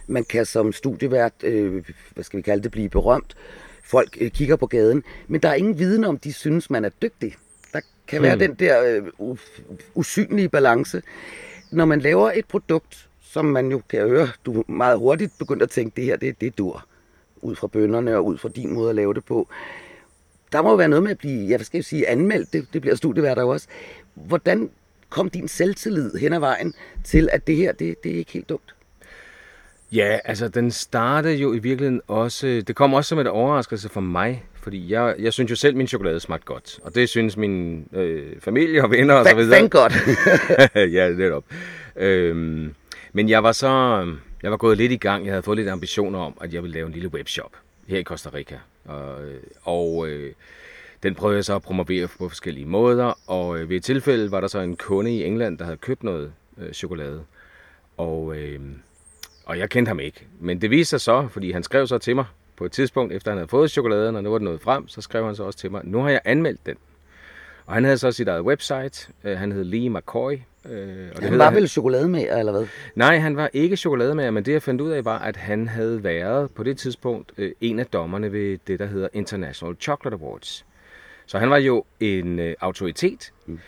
Man 0.08 0.24
kan 0.24 0.46
som 0.46 0.74
studievært, 0.74 1.34
øh, 1.44 1.84
hvad 2.14 2.24
skal 2.24 2.38
vi 2.38 2.42
kalde 2.42 2.64
det, 2.64 2.72
blive 2.72 2.90
berømt. 2.90 3.36
Folk 3.84 4.18
øh, 4.22 4.32
kigger 4.32 4.56
på 4.56 4.68
gaden. 4.68 5.04
Men 5.28 5.42
der 5.42 5.50
er 5.50 5.54
ingen 5.54 5.80
viden 5.80 6.04
om, 6.04 6.18
de 6.18 6.34
synes, 6.34 6.70
man 6.70 6.86
er 6.86 6.90
dygtig. 7.02 7.36
Der 7.74 7.80
kan 8.08 8.20
hmm. 8.20 8.28
være 8.28 8.40
den 8.40 8.54
der 8.54 9.02
øh, 9.20 9.38
usynlige 9.96 10.50
balance. 10.50 11.02
Når 11.72 11.86
man 11.86 12.00
laver 12.00 12.32
et 12.32 12.46
produkt, 12.46 13.10
som 13.22 13.46
man 13.46 13.72
jo 13.72 13.82
kan 13.90 14.00
høre, 14.00 14.28
du 14.46 14.64
meget 14.68 15.00
hurtigt 15.00 15.34
begynder 15.40 15.64
at 15.64 15.70
tænke, 15.70 15.96
det 15.96 16.04
her, 16.04 16.16
det, 16.16 16.42
det 16.42 16.58
dur. 16.58 16.86
Ud 17.42 17.56
fra 17.56 17.68
bønderne 17.68 18.16
og 18.16 18.26
ud 18.26 18.38
fra 18.38 18.50
din 18.50 18.74
måde 18.74 18.90
at 18.90 18.96
lave 18.96 19.14
det 19.14 19.26
på 19.26 19.48
der 20.56 20.62
må 20.62 20.70
jo 20.70 20.76
være 20.76 20.90
noget 20.90 21.04
med 21.04 21.12
at 21.12 21.18
blive, 21.18 21.50
jeg 21.50 21.66
skal 21.66 21.84
sige, 21.84 22.10
anmeldt, 22.10 22.54
det, 22.54 22.68
det 22.74 22.82
bliver 22.82 22.96
studieværter 22.96 23.44
også. 23.44 23.68
Hvordan 24.14 24.70
kom 25.10 25.30
din 25.30 25.48
selvtillid 25.48 26.16
hen 26.16 26.34
ad 26.34 26.40
vejen 26.40 26.74
til, 27.04 27.30
at 27.32 27.48
det 27.48 27.56
her, 27.56 27.72
det, 27.72 28.04
det 28.04 28.12
er 28.12 28.18
ikke 28.18 28.32
helt 28.32 28.50
dumt? 28.50 28.76
Ja, 29.92 30.20
altså 30.26 30.48
den 30.48 30.72
startede 30.72 31.36
jo 31.36 31.54
i 31.54 31.60
virkeligheden 31.60 32.02
også, 32.08 32.64
det 32.68 32.76
kom 32.76 32.94
også 32.94 33.10
som 33.10 33.20
et 33.20 33.28
overraskelse 33.28 33.90
for 33.90 34.02
mig, 34.02 34.46
fordi 34.54 34.92
jeg, 34.92 35.16
jeg 35.20 35.34
synes 35.34 35.52
jo 35.52 35.56
selv, 35.56 35.76
min 35.76 35.88
chokolade 35.88 36.20
smagte 36.20 36.46
godt, 36.46 36.80
og 36.84 36.96
det 36.96 37.10
synes 37.10 37.38
min 37.38 37.88
øh, 37.94 38.40
familie 38.40 38.84
og 38.84 38.92
venner 38.92 39.14
og 39.14 39.26
så 39.26 39.36
videre. 39.36 39.58
Thank 39.58 39.72
godt. 39.72 39.94
ja, 40.96 41.10
netop. 41.10 41.44
Øhm, 41.96 42.74
men 43.14 43.30
jeg 43.30 43.44
var 43.44 43.52
så, 43.52 44.06
jeg 44.44 44.52
var 44.52 44.58
gået 44.58 44.78
lidt 44.78 44.92
i 44.92 44.98
gang, 44.98 45.26
jeg 45.26 45.34
havde 45.34 45.44
fået 45.44 45.58
lidt 45.58 45.70
ambitioner 45.70 46.20
om, 46.20 46.38
at 46.42 46.54
jeg 46.54 46.64
ville 46.64 46.74
lave 46.74 46.88
en 46.88 46.94
lille 46.94 47.14
webshop 47.14 47.52
her 47.88 47.98
i 47.98 48.04
Costa 48.04 48.30
Rica. 48.34 48.60
Og, 48.86 49.24
øh, 49.26 49.44
og 49.64 50.08
øh, 50.08 50.34
den 51.04 51.16
prøvede 51.16 51.36
jeg 51.36 51.46
så 51.46 51.56
at 51.56 51.62
promovere 51.62 52.08
på 52.08 52.30
forskellige 52.30 52.66
måder, 52.66 53.20
og 53.28 53.60
øh, 53.60 53.70
ved 53.70 53.78
et 53.78 53.84
tilfælde 53.84 54.32
var 54.32 54.42
der 54.42 54.48
så 54.48 54.60
en 54.60 54.76
kunde 54.76 55.16
i 55.16 55.24
England, 55.24 55.58
der 55.58 55.66
havde 55.66 55.78
købt 55.78 56.04
noget 56.04 56.34
øh, 56.58 56.74
chokolade. 56.74 57.24
Og, 57.98 58.38
øh, 58.38 58.60
og 59.46 59.60
jeg 59.60 59.70
kendte 59.70 59.90
ham 59.90 60.00
ikke. 60.00 60.28
Men 60.40 60.62
det 60.62 60.70
viste 60.70 60.90
sig 60.90 61.02
så, 61.02 61.28
fordi 61.28 61.52
han 61.52 61.64
skrev 61.64 61.88
så 61.88 61.98
til 61.98 62.16
mig 62.16 62.26
på 62.56 62.66
et 62.66 62.72
tidspunkt, 62.72 63.14
efter 63.14 63.32
han 63.32 63.38
havde 63.38 63.48
fået 63.48 63.72
chokoladen, 63.72 64.16
og 64.16 64.24
nu 64.24 64.30
var 64.30 64.38
det 64.38 64.46
nået 64.46 64.62
frem, 64.62 64.88
så 64.88 65.02
skrev 65.02 65.26
han 65.26 65.36
så 65.36 65.44
også 65.44 65.60
til 65.60 65.72
mig, 65.72 65.82
nu 65.84 66.02
har 66.02 66.10
jeg 66.10 66.22
anmeldt 66.26 66.66
den. 66.66 66.76
Og 67.66 67.74
han 67.74 67.84
havde 67.84 67.98
så 67.98 68.12
sit 68.12 68.28
eget 68.28 68.42
website. 68.42 69.12
Øh, 69.24 69.38
han 69.38 69.52
hed 69.52 69.64
Lee 69.64 69.90
McCoy. 69.90 70.34
Øh, 70.70 71.10
og 71.16 71.22
det 71.22 71.30
han 71.30 71.40
var 71.40 71.52
vel 71.52 71.68
chokolademager, 71.68 72.38
eller 72.38 72.52
hvad? 72.52 72.68
Nej, 72.96 73.18
han 73.18 73.38
var 73.38 73.50
ikke 73.54 73.78
chokolademager, 73.78 74.32
men 74.32 74.46
det 74.46 74.54
jeg 74.54 74.62
fandt 74.62 74.82
ud 74.82 74.92
af 74.92 75.06
var, 75.06 75.20
at 75.20 75.38
han 75.38 75.68
havde 75.68 76.04
været 76.04 76.52
på 76.52 76.64
det 76.64 76.78
tidspunkt 76.78 77.32
øh, 77.38 77.52
en 77.62 77.80
af 77.80 77.86
dommerne 77.86 78.32
ved 78.32 78.58
det, 78.68 78.80
der 78.80 78.86
hedder 78.86 79.08
International 79.14 79.76
Chocolate 79.80 80.16
Awards. 80.16 80.66
Så 81.26 81.40
han 81.40 81.50
var 81.50 81.58
jo 81.58 81.84
en 82.00 82.40
øh, 82.40 82.56
autoritet. 82.62 83.32
Mm. 83.46 83.60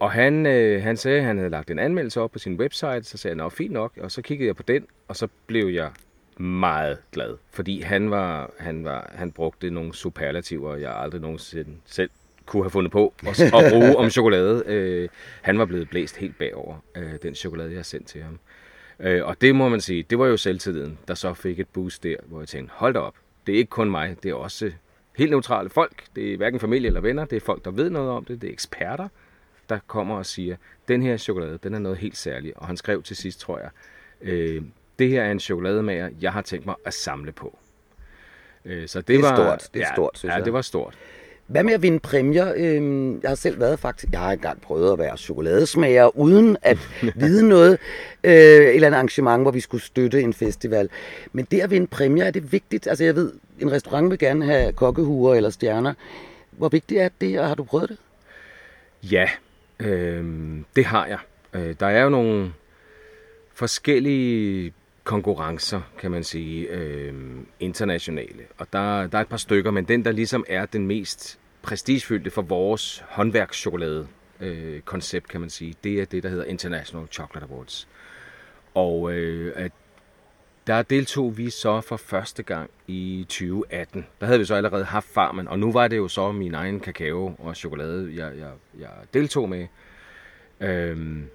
Og 0.00 0.10
han, 0.10 0.46
øh, 0.46 0.82
han 0.82 0.96
sagde, 0.96 1.18
at 1.18 1.24
han 1.24 1.36
havde 1.36 1.50
lagt 1.50 1.70
en 1.70 1.78
anmeldelse 1.78 2.20
op 2.20 2.30
på 2.30 2.38
sin 2.38 2.60
website, 2.60 3.04
så 3.04 3.18
sagde 3.18 3.40
han, 3.40 3.50
fint 3.50 3.72
nok, 3.72 3.92
og 4.00 4.10
så 4.10 4.22
kiggede 4.22 4.46
jeg 4.46 4.56
på 4.56 4.62
den, 4.62 4.86
og 5.08 5.16
så 5.16 5.28
blev 5.46 5.68
jeg 5.68 5.90
meget 6.36 6.98
glad, 7.12 7.36
fordi 7.50 7.80
han 7.80 8.10
var, 8.10 8.50
han 8.58 8.84
var, 8.84 9.10
han 9.14 9.32
brugte 9.32 9.70
nogle 9.70 9.94
superlativer, 9.94 10.76
jeg 10.76 10.96
aldrig 10.96 11.20
nogensinde 11.20 11.70
selv 11.86 12.10
kunne 12.50 12.62
have 12.62 12.70
fundet 12.70 12.92
på 12.92 13.14
at, 13.26 13.40
at 13.40 13.72
bruge 13.72 13.96
om 13.96 14.10
chokolade. 14.10 14.62
Øh, 14.66 15.08
han 15.42 15.58
var 15.58 15.64
blevet 15.64 15.90
blæst 15.90 16.16
helt 16.16 16.38
bagover 16.38 16.76
øh, 16.96 17.12
den 17.22 17.34
chokolade, 17.34 17.70
jeg 17.70 17.78
har 17.78 17.82
sendt 17.82 18.06
til 18.06 18.22
ham. 18.22 18.38
Øh, 19.00 19.26
og 19.26 19.40
det 19.40 19.54
må 19.54 19.68
man 19.68 19.80
sige, 19.80 20.02
det 20.02 20.18
var 20.18 20.26
jo 20.26 20.36
selvtilliden, 20.36 20.98
der 21.08 21.14
så 21.14 21.34
fik 21.34 21.60
et 21.60 21.68
boost 21.68 22.02
der, 22.02 22.16
hvor 22.26 22.40
jeg 22.40 22.48
tænkte, 22.48 22.72
hold 22.76 22.94
da 22.94 23.00
op, 23.00 23.14
det 23.46 23.54
er 23.54 23.58
ikke 23.58 23.70
kun 23.70 23.90
mig, 23.90 24.16
det 24.22 24.30
er 24.30 24.34
også 24.34 24.72
helt 25.16 25.30
neutrale 25.30 25.70
folk. 25.70 26.04
Det 26.16 26.32
er 26.32 26.36
hverken 26.36 26.60
familie 26.60 26.86
eller 26.86 27.00
venner, 27.00 27.24
det 27.24 27.36
er 27.36 27.40
folk, 27.40 27.64
der 27.64 27.70
ved 27.70 27.90
noget 27.90 28.10
om 28.10 28.24
det, 28.24 28.42
det 28.42 28.48
er 28.48 28.52
eksperter, 28.52 29.08
der 29.68 29.78
kommer 29.86 30.16
og 30.16 30.26
siger, 30.26 30.56
den 30.88 31.02
her 31.02 31.16
chokolade, 31.16 31.58
den 31.62 31.74
er 31.74 31.78
noget 31.78 31.98
helt 31.98 32.16
særligt. 32.16 32.56
Og 32.56 32.66
han 32.66 32.76
skrev 32.76 33.02
til 33.02 33.16
sidst, 33.16 33.40
tror 33.40 33.58
jeg, 33.58 33.70
øh, 34.20 34.62
det 34.98 35.08
her 35.08 35.22
er 35.22 35.32
en 35.32 35.40
chokolademager, 35.40 36.10
jeg 36.20 36.32
har 36.32 36.42
tænkt 36.42 36.66
mig 36.66 36.74
at 36.84 36.94
samle 36.94 37.32
på. 37.32 37.58
Øh, 38.64 38.88
så 38.88 38.98
det, 38.98 39.08
det 39.08 39.16
er 39.16 39.20
var, 39.20 39.36
stort, 39.36 39.74
det 39.74 39.82
er 39.82 39.86
ja, 39.86 39.94
stort, 39.94 40.18
synes 40.18 40.30
ja, 40.30 40.36
jeg. 40.36 40.44
det 40.44 40.52
var 40.52 40.62
stort. 40.62 40.98
Hvad 41.50 41.64
med 41.64 41.72
at 41.72 41.82
vinde 41.82 41.98
præmier? 41.98 42.52
Øhm, 42.56 43.20
jeg 43.22 43.30
har 43.30 43.34
selv 43.34 43.60
været 43.60 43.78
faktisk, 43.78 44.12
jeg 44.12 44.20
har 44.20 44.32
engang 44.32 44.60
prøvet 44.60 44.92
at 44.92 44.98
være 44.98 45.16
chokoladesmager, 45.16 46.16
uden 46.16 46.56
at 46.62 46.78
vide 47.20 47.48
noget. 47.48 47.78
Øh, 48.24 48.32
et 48.32 48.74
eller 48.74 48.86
andet 48.86 48.96
arrangement, 48.96 49.42
hvor 49.42 49.50
vi 49.50 49.60
skulle 49.60 49.82
støtte 49.82 50.22
en 50.22 50.32
festival. 50.32 50.88
Men 51.32 51.46
det 51.50 51.60
at 51.60 51.70
vinde 51.70 51.86
præmier, 51.86 52.24
er 52.24 52.30
det 52.30 52.52
vigtigt? 52.52 52.86
Altså 52.86 53.04
jeg 53.04 53.14
ved, 53.14 53.32
en 53.60 53.72
restaurant 53.72 54.10
vil 54.10 54.18
gerne 54.18 54.44
have 54.44 54.72
kokkehuer 54.72 55.34
eller 55.34 55.50
stjerner. 55.50 55.94
Hvor 56.50 56.68
vigtigt 56.68 57.00
er 57.00 57.08
det, 57.20 57.40
og 57.40 57.48
har 57.48 57.54
du 57.54 57.64
prøvet 57.64 57.88
det? 57.88 57.98
Ja, 59.12 59.28
øh, 59.80 60.24
det 60.76 60.84
har 60.84 61.06
jeg. 61.06 61.18
Øh, 61.54 61.74
der 61.80 61.86
er 61.86 62.02
jo 62.02 62.08
nogle 62.08 62.52
forskellige 63.54 64.72
konkurrencer, 65.04 65.80
kan 65.98 66.10
man 66.10 66.24
sige, 66.24 66.68
øh, 66.68 67.14
internationale. 67.60 68.42
Og 68.58 68.66
der, 68.72 69.06
der 69.06 69.18
er 69.18 69.22
et 69.22 69.28
par 69.28 69.36
stykker, 69.36 69.70
men 69.70 69.84
den, 69.84 70.04
der 70.04 70.12
ligesom 70.12 70.44
er 70.48 70.66
den 70.66 70.86
mest 70.86 71.38
prestigefyldte 71.62 72.30
for 72.30 72.42
vores 72.42 73.04
håndværkschokolade 73.08 74.08
øh, 74.40 74.80
koncept, 74.80 75.28
kan 75.28 75.40
man 75.40 75.50
sige, 75.50 75.74
det 75.84 76.00
er 76.00 76.04
det, 76.04 76.22
der 76.22 76.28
hedder 76.28 76.44
International 76.44 77.06
Chocolate 77.12 77.46
Awards. 77.52 77.88
Og 78.74 79.12
øh, 79.12 79.52
at 79.56 79.72
der 80.66 80.82
deltog 80.82 81.38
vi 81.38 81.50
så 81.50 81.80
for 81.80 81.96
første 81.96 82.42
gang 82.42 82.70
i 82.86 83.26
2018. 83.28 84.06
Der 84.20 84.26
havde 84.26 84.38
vi 84.38 84.44
så 84.44 84.54
allerede 84.54 84.84
haft 84.84 85.08
farmen, 85.08 85.48
og 85.48 85.58
nu 85.58 85.72
var 85.72 85.88
det 85.88 85.96
jo 85.96 86.08
så 86.08 86.32
min 86.32 86.54
egen 86.54 86.80
kakao 86.80 87.34
og 87.38 87.56
chokolade, 87.56 88.12
jeg, 88.14 88.38
jeg, 88.38 88.50
jeg 88.78 88.90
deltog 89.14 89.48
med. 89.48 89.66
Øhm, 90.60 91.30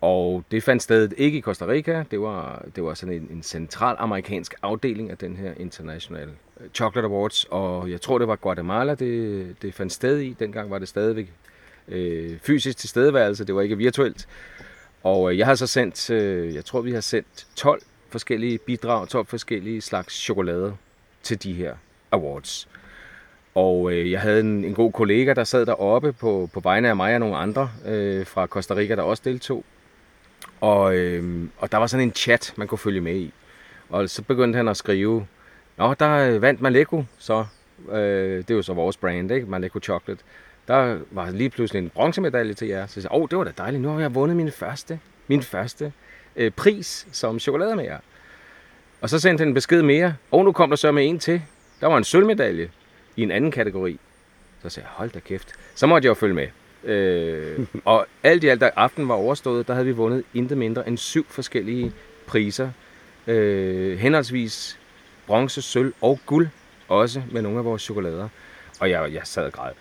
og 0.00 0.44
det 0.50 0.62
fandt 0.62 0.82
sted 0.82 1.08
ikke 1.16 1.38
i 1.38 1.40
Costa 1.40 1.66
Rica, 1.66 2.04
det 2.10 2.20
var, 2.20 2.64
det 2.76 2.84
var 2.84 2.94
sådan 2.94 3.14
en, 3.14 3.28
en 3.30 3.42
central 3.42 3.96
amerikansk 3.98 4.54
afdeling 4.62 5.10
af 5.10 5.18
den 5.18 5.36
her 5.36 5.52
International 5.56 6.28
øh, 6.60 6.70
Chocolate 6.74 7.06
Awards, 7.06 7.46
og 7.50 7.90
jeg 7.90 8.00
tror 8.00 8.18
det 8.18 8.28
var 8.28 8.36
Guatemala, 8.36 8.94
det, 8.94 9.62
det 9.62 9.74
fandt 9.74 9.92
sted 9.92 10.18
i. 10.18 10.36
Dengang 10.38 10.70
var 10.70 10.78
det 10.78 10.88
stadigvæk 10.88 11.32
øh, 11.88 12.38
fysisk 12.38 12.78
tilstedeværelse, 12.78 13.44
det 13.44 13.54
var 13.54 13.62
ikke 13.62 13.76
virtuelt. 13.76 14.28
Og 15.02 15.32
øh, 15.32 15.38
jeg 15.38 15.46
har 15.46 15.54
så 15.54 15.66
sendt, 15.66 16.10
øh, 16.10 16.54
jeg 16.54 16.64
tror 16.64 16.80
vi 16.80 16.92
har 16.92 17.00
sendt 17.00 17.46
12 17.56 17.82
forskellige 18.10 18.58
bidrag, 18.58 19.08
12 19.08 19.26
forskellige 19.26 19.80
slags 19.80 20.14
chokolade 20.14 20.76
til 21.22 21.42
de 21.42 21.52
her 21.52 21.74
awards. 22.12 22.68
Og 23.54 23.92
øh, 23.92 24.10
jeg 24.10 24.20
havde 24.20 24.40
en, 24.40 24.64
en 24.64 24.74
god 24.74 24.92
kollega, 24.92 25.34
der 25.34 25.44
sad 25.44 25.66
deroppe 25.66 26.12
på, 26.12 26.50
på 26.52 26.60
vegne 26.60 26.88
af 26.88 26.96
mig 26.96 27.14
og 27.14 27.20
nogle 27.20 27.36
andre 27.36 27.70
øh, 27.86 28.26
fra 28.26 28.46
Costa 28.46 28.74
Rica, 28.74 28.96
der 28.96 29.02
også 29.02 29.22
deltog. 29.26 29.64
Og, 30.60 30.96
øh, 30.96 31.48
og 31.58 31.72
der 31.72 31.78
var 31.78 31.86
sådan 31.86 32.06
en 32.06 32.14
chat, 32.14 32.54
man 32.56 32.68
kunne 32.68 32.78
følge 32.78 33.00
med 33.00 33.16
i. 33.16 33.32
Og 33.88 34.10
så 34.10 34.22
begyndte 34.22 34.56
han 34.56 34.68
at 34.68 34.76
skrive, 34.76 35.26
Nå, 35.76 35.94
der 35.94 36.10
øh, 36.16 36.42
vandt 36.42 36.60
Maleko, 36.60 37.04
så 37.18 37.44
øh, 37.92 38.38
det 38.38 38.50
er 38.50 38.54
jo 38.54 38.62
så 38.62 38.72
vores 38.72 38.96
brand, 38.96 39.32
ikke? 39.32 39.46
Maleko 39.46 39.80
Chocolate. 39.80 40.22
Der 40.68 40.98
var 41.10 41.30
lige 41.30 41.50
pludselig 41.50 41.82
en 41.82 41.90
bronzemedalje 41.90 42.54
til 42.54 42.68
jer. 42.68 42.86
Så 42.86 42.92
jeg 42.96 43.02
sagde, 43.02 43.14
åh, 43.14 43.22
oh, 43.22 43.28
det 43.30 43.38
var 43.38 43.44
da 43.44 43.52
dejligt, 43.58 43.82
nu 43.82 43.88
har 43.88 44.00
jeg 44.00 44.14
vundet 44.14 44.36
min 44.36 44.52
første, 44.52 45.00
min 45.26 45.42
første 45.42 45.92
øh, 46.36 46.50
pris 46.50 47.06
som 47.12 47.38
chokolademager. 47.38 47.98
Og 49.00 49.10
så 49.10 49.20
sendte 49.20 49.42
han 49.42 49.48
en 49.48 49.54
besked 49.54 49.82
mere, 49.82 50.14
og 50.30 50.44
nu 50.44 50.52
kom 50.52 50.68
der 50.68 50.76
så 50.76 50.92
med 50.92 51.08
en 51.08 51.18
til. 51.18 51.42
Der 51.80 51.86
var 51.86 51.96
en 51.96 52.04
sølvmedalje 52.04 52.70
i 53.16 53.22
en 53.22 53.30
anden 53.30 53.50
kategori. 53.50 54.00
Så 54.62 54.68
sagde 54.68 54.86
jeg, 54.86 54.92
hold 54.96 55.10
da 55.10 55.20
kæft. 55.20 55.52
Så 55.74 55.86
måtte 55.86 56.06
jeg 56.06 56.08
jo 56.08 56.14
følge 56.14 56.34
med. 56.34 56.48
Øh, 56.86 57.66
og 57.84 58.06
alt 58.22 58.44
i 58.44 58.48
alt, 58.48 58.60
da 58.60 58.70
aftenen 58.76 59.08
var 59.08 59.14
overstået, 59.14 59.68
der 59.68 59.74
havde 59.74 59.86
vi 59.86 59.92
vundet 59.92 60.24
intet 60.34 60.58
mindre 60.58 60.88
end 60.88 60.98
syv 60.98 61.26
forskellige 61.28 61.92
priser. 62.26 62.70
Øh, 63.26 63.98
henholdsvis 63.98 64.78
bronze, 65.26 65.62
sølv 65.62 65.94
og 66.00 66.20
guld, 66.26 66.48
også 66.88 67.22
med 67.32 67.42
nogle 67.42 67.58
af 67.58 67.64
vores 67.64 67.82
chokolader. 67.82 68.28
Og 68.80 68.90
jeg, 68.90 69.12
jeg 69.12 69.22
sad 69.24 69.44
og 69.44 69.52
græd. 69.52 69.72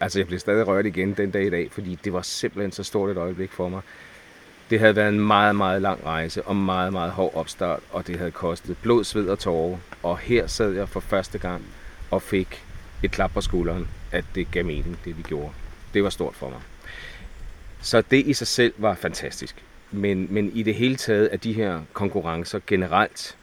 Altså, 0.00 0.18
jeg 0.18 0.26
blev 0.26 0.38
stadig 0.38 0.66
rørt 0.66 0.86
igen 0.86 1.14
den 1.14 1.30
dag 1.30 1.46
i 1.46 1.50
dag, 1.50 1.68
fordi 1.72 1.98
det 2.04 2.12
var 2.12 2.22
simpelthen 2.22 2.72
så 2.72 2.84
stort 2.84 3.10
et 3.10 3.16
øjeblik 3.16 3.52
for 3.52 3.68
mig. 3.68 3.80
Det 4.70 4.80
havde 4.80 4.96
været 4.96 5.08
en 5.08 5.20
meget, 5.20 5.56
meget 5.56 5.82
lang 5.82 6.04
rejse 6.04 6.42
og 6.42 6.56
meget, 6.56 6.92
meget 6.92 7.12
hård 7.12 7.34
opstart, 7.34 7.80
og 7.90 8.06
det 8.06 8.18
havde 8.18 8.30
kostet 8.30 8.76
blod, 8.82 9.04
sved 9.04 9.28
og 9.28 9.38
tårer. 9.38 9.78
Og 10.02 10.18
her 10.18 10.46
sad 10.46 10.72
jeg 10.72 10.88
for 10.88 11.00
første 11.00 11.38
gang 11.38 11.64
og 12.10 12.22
fik 12.22 12.64
et 13.02 13.10
klap 13.10 13.30
på 13.34 13.40
skulderen, 13.40 13.88
at 14.12 14.24
det 14.34 14.50
gav 14.50 14.64
mening, 14.64 14.98
det 15.04 15.18
vi 15.18 15.22
gjorde. 15.22 15.50
Det 15.94 16.04
var 16.04 16.10
stort 16.10 16.34
for 16.34 16.48
mig. 16.48 16.60
Så 17.80 18.02
det 18.10 18.26
i 18.26 18.32
sig 18.32 18.46
selv 18.46 18.74
var 18.76 18.94
fantastisk. 18.94 19.64
Men, 19.90 20.26
men 20.30 20.52
i 20.54 20.62
det 20.62 20.74
hele 20.74 20.96
taget 20.96 21.28
er 21.32 21.36
de 21.36 21.52
her 21.52 21.80
konkurrencer 21.92 22.60
generelt 22.66 23.36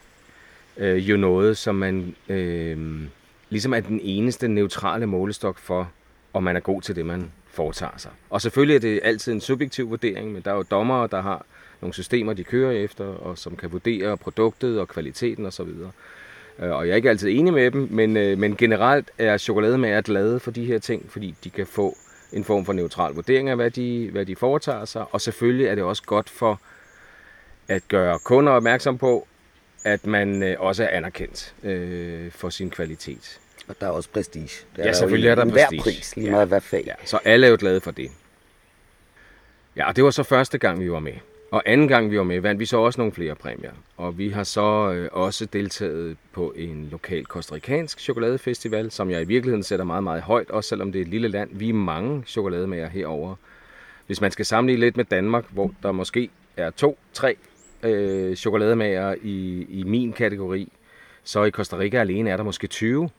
øh, 0.77 1.09
jo 1.09 1.17
noget, 1.17 1.57
som 1.57 1.75
man 1.75 2.15
øh, 2.29 3.01
ligesom 3.49 3.73
er 3.73 3.79
den 3.79 3.99
eneste 4.03 4.47
neutrale 4.47 5.05
målestok 5.05 5.57
for, 5.57 5.91
om 6.33 6.43
man 6.43 6.55
er 6.55 6.59
god 6.59 6.81
til 6.81 6.95
det, 6.95 7.05
man 7.05 7.31
foretager 7.47 7.97
sig. 7.97 8.11
Og 8.29 8.41
selvfølgelig 8.41 8.75
er 8.75 8.79
det 8.79 8.99
altid 9.03 9.33
en 9.33 9.41
subjektiv 9.41 9.89
vurdering, 9.89 10.31
men 10.31 10.41
der 10.41 10.51
er 10.51 10.55
jo 10.55 10.63
dommere, 10.71 11.07
der 11.11 11.21
har 11.21 11.45
nogle 11.81 11.93
systemer, 11.93 12.33
de 12.33 12.43
kører 12.43 12.71
efter, 12.71 13.05
og 13.05 13.37
som 13.37 13.55
kan 13.55 13.71
vurdere 13.71 14.17
produktet 14.17 14.79
og 14.79 14.87
kvaliteten 14.87 15.45
osv. 15.45 15.67
Øh, 16.59 16.71
og 16.71 16.87
jeg 16.87 16.91
er 16.91 16.95
ikke 16.95 17.09
altid 17.09 17.29
enig 17.29 17.53
med 17.53 17.71
dem, 17.71 17.87
men, 17.91 18.17
øh, 18.17 18.37
men 18.37 18.55
generelt 18.55 19.11
er 19.17 19.37
chokolademager 19.37 20.01
glade 20.01 20.39
for 20.39 20.51
de 20.51 20.65
her 20.65 20.79
ting, 20.79 21.11
fordi 21.11 21.35
de 21.43 21.49
kan 21.49 21.67
få 21.67 21.97
en 22.35 22.43
form 22.43 22.65
for 22.65 22.73
neutral 22.73 23.13
vurdering 23.13 23.49
af, 23.49 23.55
hvad 23.55 23.71
de, 23.71 24.09
hvad 24.11 24.25
de 24.25 24.35
foretager 24.35 24.85
sig. 24.85 25.05
Og 25.11 25.21
selvfølgelig 25.21 25.67
er 25.67 25.75
det 25.75 25.83
også 25.83 26.03
godt 26.05 26.29
for 26.29 26.61
at 27.67 27.87
gøre 27.87 28.19
kunder 28.19 28.53
opmærksom 28.53 28.97
på, 28.97 29.27
at 29.83 30.05
man 30.05 30.43
øh, 30.43 30.55
også 30.59 30.83
er 30.83 30.87
anerkendt 30.87 31.53
øh, 31.63 32.31
for 32.31 32.49
sin 32.49 32.69
kvalitet. 32.69 33.39
Og 33.67 33.75
der 33.81 33.87
er 33.87 33.91
også 33.91 34.09
prestige. 34.09 34.65
Der 34.75 34.83
ja, 34.83 34.89
er 34.89 34.93
selvfølgelig 34.93 35.29
er 35.29 35.35
der 35.35 35.49
prestige. 35.49 35.81
Pris, 35.81 36.15
lige 36.15 36.31
meget 36.31 36.47
hvad 36.47 36.61
fag. 36.61 36.83
Ja, 36.85 36.93
så 37.05 37.19
alle 37.25 37.47
er 37.47 37.51
jo 37.51 37.57
glade 37.59 37.81
for 37.81 37.91
det. 37.91 38.11
Ja, 39.75 39.87
og 39.87 39.95
det 39.95 40.03
var 40.03 40.11
så 40.11 40.23
første 40.23 40.57
gang, 40.57 40.79
vi 40.79 40.91
var 40.91 40.99
med. 40.99 41.13
Og 41.55 41.63
anden 41.65 41.87
gang, 41.87 42.11
vi 42.11 42.17
var 42.17 42.23
med, 42.23 42.39
vandt 42.39 42.59
vi 42.59 42.65
så 42.65 42.77
også 42.77 43.01
nogle 43.01 43.13
flere 43.13 43.35
præmier. 43.35 43.71
Og 43.97 44.17
vi 44.17 44.29
har 44.29 44.43
så 44.43 44.91
øh, 44.91 45.09
også 45.11 45.45
deltaget 45.45 46.17
på 46.31 46.53
en 46.55 46.87
lokal 46.91 47.25
kostarikansk 47.25 47.99
chokoladefestival, 47.99 48.91
som 48.91 49.09
jeg 49.09 49.21
i 49.21 49.25
virkeligheden 49.25 49.63
sætter 49.63 49.85
meget, 49.85 50.03
meget 50.03 50.21
højt, 50.21 50.49
også 50.49 50.67
selvom 50.67 50.91
det 50.91 50.99
er 50.99 51.03
et 51.03 51.07
lille 51.07 51.27
land. 51.27 51.49
Vi 51.53 51.69
er 51.69 51.73
mange 51.73 52.23
chokolademager 52.27 52.89
herover. 52.89 53.35
Hvis 54.07 54.21
man 54.21 54.31
skal 54.31 54.45
sammenligne 54.45 54.79
lidt 54.79 54.97
med 54.97 55.05
Danmark, 55.05 55.45
hvor 55.49 55.71
der 55.83 55.91
måske 55.91 56.29
er 56.57 56.69
to, 56.69 56.99
tre 57.13 57.35
øh, 57.83 58.35
chokolademager 58.35 59.15
i, 59.21 59.65
i 59.69 59.83
min 59.83 60.13
kategori, 60.13 60.71
så 61.23 61.43
i 61.43 61.51
Costa 61.51 61.77
Rica 61.77 61.97
alene 61.97 62.29
er 62.29 62.37
der 62.37 62.43
måske 62.43 62.67
20, 62.67 63.09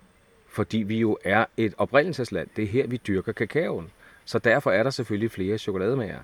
fordi 0.48 0.78
vi 0.78 0.98
jo 0.98 1.18
er 1.24 1.44
et 1.56 1.74
oprindelsesland. 1.78 2.48
Det 2.56 2.64
er 2.64 2.68
her, 2.68 2.86
vi 2.86 2.96
dyrker 2.96 3.32
kakaoen. 3.32 3.90
Så 4.24 4.38
derfor 4.38 4.70
er 4.70 4.82
der 4.82 4.90
selvfølgelig 4.90 5.30
flere 5.30 5.58
chokolademager. 5.58 6.18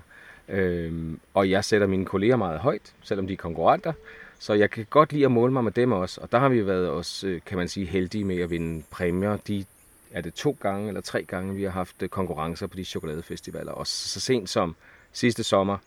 Øhm, 0.49 1.19
og 1.33 1.49
jeg 1.49 1.65
sætter 1.65 1.87
mine 1.87 2.05
kolleger 2.05 2.35
meget 2.35 2.59
højt, 2.59 2.93
selvom 3.01 3.27
de 3.27 3.33
er 3.33 3.37
konkurrenter. 3.37 3.93
Så 4.39 4.53
jeg 4.53 4.69
kan 4.69 4.85
godt 4.89 5.13
lide 5.13 5.25
at 5.25 5.31
måle 5.31 5.53
mig 5.53 5.63
med 5.63 5.71
dem 5.71 5.91
også. 5.91 6.21
Og 6.21 6.31
der 6.31 6.39
har 6.39 6.49
vi 6.49 6.67
været 6.67 6.89
også, 6.89 7.27
øh, 7.27 7.41
kan 7.45 7.57
man 7.57 7.67
sige, 7.67 7.85
heldige 7.85 8.23
med 8.23 8.39
at 8.39 8.49
vinde 8.49 8.83
præmier. 8.91 9.37
De 9.37 9.65
er 10.11 10.21
det 10.21 10.33
to 10.33 10.57
gange 10.59 10.87
eller 10.87 11.01
tre 11.01 11.23
gange, 11.23 11.55
vi 11.55 11.63
har 11.63 11.69
haft 11.69 11.95
øh, 12.03 12.09
konkurrencer 12.09 12.67
på 12.67 12.77
de 12.77 12.85
chokoladefestivaler. 12.85 13.71
Og 13.71 13.87
så 13.87 14.19
sent 14.19 14.49
som 14.49 14.75
sidste 15.13 15.43
sommer 15.43 15.77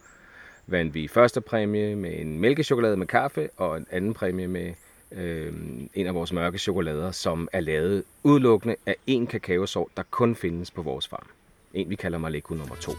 vandt 0.66 0.95
vi 0.95 1.09
første 1.09 1.40
præmie 1.40 1.97
med 1.97 2.19
en 2.19 2.40
mælkechokolade 2.40 2.97
med 2.97 3.07
kaffe, 3.07 3.49
og 3.57 3.77
en 3.77 3.87
anden 3.90 4.14
præmie 4.14 4.49
med 4.49 4.73
øh, 5.12 5.53
en 5.95 6.07
af 6.07 6.14
vores 6.14 6.33
mørke 6.33 6.59
chokolader, 6.59 7.11
som 7.11 7.49
er 7.53 7.61
lavet 7.61 8.05
udelukkende 8.23 8.77
af 8.87 8.97
en 9.07 9.27
kakaosort, 9.27 9.88
der 9.97 10.03
kun 10.11 10.37
findes 10.37 10.71
på 10.71 10.83
vores 10.83 11.09
farm. 11.09 11.27
En 11.75 11.90
vi 11.90 11.97
kalder 11.97 12.19
Maleku 12.19 12.55
nummer 12.55 12.75
2. 12.75 12.92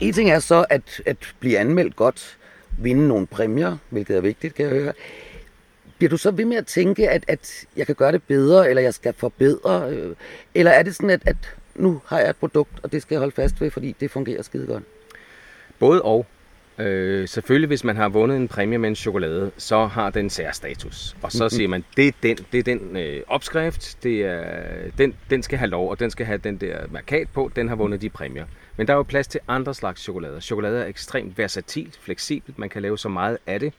En 0.00 0.12
ting 0.12 0.30
er 0.30 0.38
så 0.38 0.66
at, 0.70 1.02
at 1.06 1.16
blive 1.40 1.58
anmeldt 1.58 1.96
godt, 1.96 2.38
vinde 2.78 3.08
nogle 3.08 3.26
præmier, 3.26 3.76
hvilket 3.90 4.16
er 4.16 4.20
vigtigt, 4.20 4.54
kan 4.54 4.64
jeg 4.66 4.74
høre. 4.74 4.92
Bliver 5.98 6.10
du 6.10 6.16
så 6.16 6.30
ved 6.30 6.44
med 6.44 6.56
at 6.56 6.66
tænke, 6.66 7.10
at, 7.10 7.24
at 7.28 7.66
jeg 7.76 7.86
kan 7.86 7.94
gøre 7.94 8.12
det 8.12 8.22
bedre, 8.22 8.68
eller 8.70 8.82
jeg 8.82 8.94
skal 8.94 9.12
forbedre? 9.12 9.90
Øh, 9.90 10.16
eller 10.54 10.70
er 10.70 10.82
det 10.82 10.94
sådan, 10.94 11.10
at, 11.10 11.22
at 11.26 11.36
nu 11.74 12.00
har 12.06 12.18
jeg 12.18 12.30
et 12.30 12.36
produkt, 12.36 12.70
og 12.82 12.92
det 12.92 13.02
skal 13.02 13.14
jeg 13.14 13.18
holde 13.18 13.34
fast 13.34 13.60
ved, 13.60 13.70
fordi 13.70 13.96
det 14.00 14.10
fungerer 14.10 14.42
skide 14.42 14.66
godt? 14.66 14.84
Både 15.78 16.02
og. 16.02 16.26
Øh, 16.78 17.28
selvfølgelig, 17.28 17.66
hvis 17.66 17.84
man 17.84 17.96
har 17.96 18.08
vundet 18.08 18.36
en 18.36 18.48
præmie 18.48 18.78
med 18.78 18.88
en 18.88 18.96
chokolade, 18.96 19.50
så 19.56 19.86
har 19.86 20.10
den 20.10 20.30
særstatus. 20.30 21.16
Og 21.22 21.32
så 21.32 21.44
mm-hmm. 21.44 21.50
siger 21.50 21.68
man, 21.68 21.84
det 21.96 22.08
er 22.08 22.12
den, 22.22 22.38
det 22.52 22.58
er 22.58 22.62
den 22.62 22.96
øh, 22.96 23.22
opskrift, 23.26 23.98
det 24.02 24.24
er, 24.24 24.44
den, 24.98 25.14
den 25.30 25.42
skal 25.42 25.58
have 25.58 25.68
lov, 25.68 25.90
og 25.90 26.00
den 26.00 26.10
skal 26.10 26.26
have 26.26 26.38
den 26.38 26.56
der 26.56 26.78
markat 26.90 27.28
på, 27.32 27.50
den 27.56 27.68
har 27.68 27.76
vundet 27.76 28.02
de 28.02 28.08
præmier. 28.08 28.44
Men 28.76 28.86
der 28.86 28.92
er 28.92 28.96
jo 28.96 29.02
plads 29.02 29.28
til 29.28 29.40
andre 29.48 29.74
slags 29.74 30.00
chokolader. 30.00 30.40
Chokolade 30.40 30.80
er 30.80 30.86
ekstremt 30.86 31.38
versatilt, 31.38 31.98
fleksibelt. 32.02 32.58
Man 32.58 32.68
kan 32.68 32.82
lave 32.82 32.98
så 32.98 33.08
meget 33.08 33.38
af 33.46 33.60
det 33.60 33.72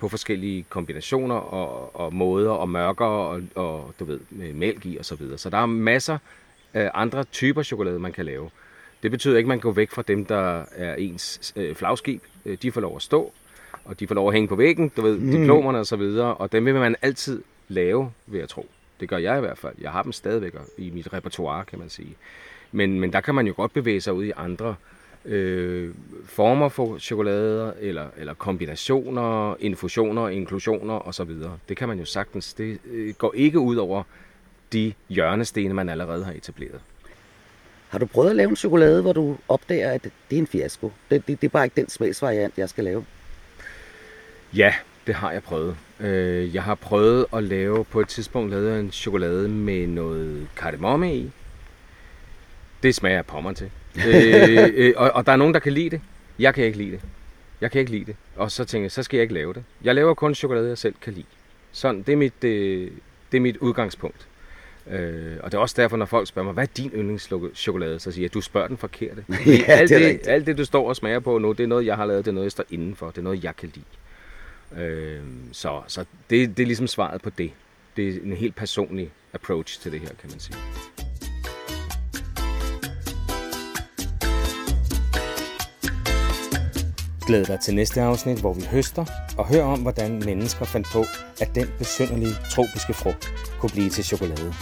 på 0.00 0.08
forskellige 0.08 0.64
kombinationer 0.68 1.34
og, 1.34 1.96
og 1.96 2.14
måder 2.14 2.50
og 2.50 2.68
mørker 2.68 3.04
og, 3.04 3.42
og 3.54 3.94
du 4.00 4.04
ved, 4.04 4.20
med 4.30 4.52
mælk 4.52 4.86
i 4.86 4.96
og 4.96 5.04
så 5.04 5.14
videre. 5.14 5.38
Så 5.38 5.50
der 5.50 5.58
er 5.58 5.66
masser 5.66 6.18
af 6.74 6.90
andre 6.94 7.24
typer 7.24 7.62
chokolade, 7.62 7.98
man 7.98 8.12
kan 8.12 8.24
lave. 8.24 8.50
Det 9.02 9.10
betyder 9.10 9.36
ikke, 9.36 9.46
at 9.46 9.48
man 9.48 9.60
går 9.60 9.72
væk 9.72 9.90
fra 9.90 10.02
dem, 10.02 10.24
der 10.24 10.64
er 10.76 10.94
ens 10.94 11.52
øh, 11.56 11.74
flagskib. 11.74 12.22
Øh, 12.44 12.58
de 12.62 12.72
får 12.72 12.80
lov 12.80 12.96
at 12.96 13.02
stå, 13.02 13.32
og 13.84 14.00
de 14.00 14.06
får 14.06 14.14
lov 14.14 14.28
at 14.28 14.34
hænge 14.34 14.48
på 14.48 14.56
væggen, 14.56 14.88
du 14.88 15.02
ved, 15.02 15.18
mm. 15.18 15.30
diplomerne 15.30 15.78
og 15.78 15.86
så 15.86 15.96
videre, 15.96 16.34
og 16.34 16.52
dem 16.52 16.64
vil 16.64 16.74
man 16.74 16.96
altid 17.02 17.42
lave, 17.68 18.12
vil 18.26 18.38
jeg 18.38 18.48
tro. 18.48 18.68
Det 19.00 19.08
gør 19.08 19.18
jeg 19.18 19.36
i 19.38 19.40
hvert 19.40 19.58
fald. 19.58 19.74
Jeg 19.80 19.90
har 19.90 20.02
dem 20.02 20.12
stadigvæk 20.12 20.54
i 20.78 20.90
mit 20.90 21.12
repertoire, 21.12 21.64
kan 21.64 21.78
man 21.78 21.88
sige. 21.88 22.16
Men, 22.74 23.00
men 23.00 23.12
der 23.12 23.20
kan 23.20 23.34
man 23.34 23.46
jo 23.46 23.54
godt 23.56 23.72
bevæge 23.72 24.00
sig 24.00 24.12
ud 24.12 24.24
i 24.24 24.32
andre 24.36 24.74
øh, 25.24 25.94
former 26.24 26.68
for 26.68 26.98
chokolader, 26.98 27.72
eller, 27.80 28.06
eller 28.16 28.34
kombinationer, 28.34 29.54
infusioner, 29.60 30.28
inklusioner 30.28 31.08
osv. 31.08 31.30
Det 31.68 31.76
kan 31.76 31.88
man 31.88 31.98
jo 31.98 32.04
sagtens. 32.04 32.54
Det 32.54 32.78
øh, 32.90 33.14
går 33.14 33.32
ikke 33.36 33.58
ud 33.58 33.76
over 33.76 34.02
de 34.72 34.92
hjørnestene, 35.08 35.74
man 35.74 35.88
allerede 35.88 36.24
har 36.24 36.32
etableret. 36.32 36.80
Har 37.88 37.98
du 37.98 38.06
prøvet 38.06 38.30
at 38.30 38.36
lave 38.36 38.50
en 38.50 38.56
chokolade, 38.56 39.02
hvor 39.02 39.12
du 39.12 39.36
opdager, 39.48 39.90
at 39.90 40.04
det 40.04 40.36
er 40.36 40.38
en 40.38 40.46
fiasko? 40.46 40.92
Det, 41.10 41.26
det, 41.28 41.40
det 41.40 41.46
er 41.46 41.50
bare 41.50 41.64
ikke 41.64 41.76
den 41.76 41.88
smagsvariant, 41.88 42.58
jeg 42.58 42.68
skal 42.68 42.84
lave. 42.84 43.04
Ja, 44.54 44.74
det 45.06 45.14
har 45.14 45.32
jeg 45.32 45.42
prøvet. 45.42 45.76
Øh, 46.00 46.54
jeg 46.54 46.62
har 46.62 46.74
prøvet 46.74 47.26
at 47.32 47.44
lave, 47.44 47.84
på 47.84 48.00
et 48.00 48.08
tidspunkt 48.08 48.50
lavede 48.50 48.80
en 48.80 48.92
chokolade 48.92 49.48
med 49.48 49.86
noget 49.86 50.48
kardemomme 50.56 51.16
i. 51.16 51.30
Det 52.84 52.94
smager 52.94 53.22
på 53.22 53.40
mig 53.40 53.56
til. 53.56 53.70
øh, 54.08 54.68
øh, 54.74 54.92
og, 54.96 55.10
og 55.14 55.26
der 55.26 55.32
er 55.32 55.36
nogen, 55.36 55.54
der 55.54 55.60
kan 55.60 55.72
lide 55.72 55.90
det. 55.90 56.00
Jeg 56.38 56.54
kan 56.54 56.64
ikke 56.64 56.78
lide 56.78 56.90
det. 56.90 57.00
Jeg 57.60 57.70
kan 57.70 57.78
ikke 57.80 57.90
lide 57.92 58.04
det. 58.04 58.16
Og 58.36 58.50
så 58.50 58.64
tænker 58.64 58.84
jeg, 58.84 58.92
så 58.92 59.02
skal 59.02 59.16
jeg 59.16 59.22
ikke 59.22 59.34
lave 59.34 59.54
det. 59.54 59.64
Jeg 59.84 59.94
laver 59.94 60.14
kun 60.14 60.34
chokolade, 60.34 60.68
jeg 60.68 60.78
selv 60.78 60.94
kan 61.02 61.12
lide. 61.12 61.26
Sådan, 61.72 62.02
det 62.02 62.12
er 62.12 62.16
mit, 62.16 62.32
det, 62.42 62.90
det 63.32 63.36
er 63.36 63.40
mit 63.40 63.56
udgangspunkt. 63.56 64.28
Øh, 64.90 65.36
og 65.40 65.52
det 65.52 65.58
er 65.58 65.62
også 65.62 65.74
derfor, 65.82 65.96
når 65.96 66.06
folk 66.06 66.28
spørger 66.28 66.44
mig, 66.44 66.52
hvad 66.54 66.64
er 66.64 66.72
din 66.76 66.90
yndlingschokolade? 66.94 68.00
Så 68.00 68.10
siger 68.12 68.24
jeg, 68.24 68.34
du 68.34 68.40
spørger 68.40 68.68
den 68.68 68.76
forkerte. 68.76 69.24
Ja, 69.46 69.62
alt, 69.68 69.90
det 69.90 70.00
det, 70.00 70.06
rigtigt. 70.06 70.28
alt 70.28 70.46
det, 70.46 70.58
du 70.58 70.64
står 70.64 70.88
og 70.88 70.96
smager 70.96 71.20
på 71.20 71.38
nu, 71.38 71.52
det 71.52 71.60
er 71.62 71.66
noget, 71.66 71.86
jeg 71.86 71.96
har 71.96 72.06
lavet, 72.06 72.24
det 72.24 72.30
er 72.30 72.34
noget, 72.34 72.44
jeg 72.44 72.52
står 72.52 72.64
indenfor, 72.70 73.10
det 73.10 73.18
er 73.18 73.22
noget, 73.22 73.44
jeg 73.44 73.56
kan 73.56 73.70
lide. 73.74 74.84
Øh, 74.84 75.20
så 75.52 75.82
så 75.86 76.04
det, 76.30 76.56
det 76.56 76.62
er 76.62 76.66
ligesom 76.66 76.86
svaret 76.86 77.22
på 77.22 77.30
det. 77.30 77.50
Det 77.96 78.08
er 78.08 78.12
en 78.24 78.32
helt 78.32 78.56
personlig 78.56 79.10
approach 79.32 79.80
til 79.80 79.92
det 79.92 80.00
her, 80.00 80.08
kan 80.08 80.30
man 80.30 80.40
sige. 80.40 80.56
Glæd 87.26 87.44
dig 87.44 87.60
til 87.60 87.74
næste 87.74 88.00
afsnit, 88.00 88.40
hvor 88.40 88.52
vi 88.52 88.62
høster 88.70 89.04
og 89.38 89.48
hører 89.48 89.64
om, 89.64 89.80
hvordan 89.80 90.22
mennesker 90.24 90.64
fandt 90.64 90.86
på, 90.92 91.04
at 91.40 91.54
den 91.54 91.66
besynderlige 91.78 92.34
tropiske 92.50 92.94
frugt 92.94 93.32
kunne 93.60 93.70
blive 93.70 93.90
til 93.90 94.04
chokolade. 94.04 94.54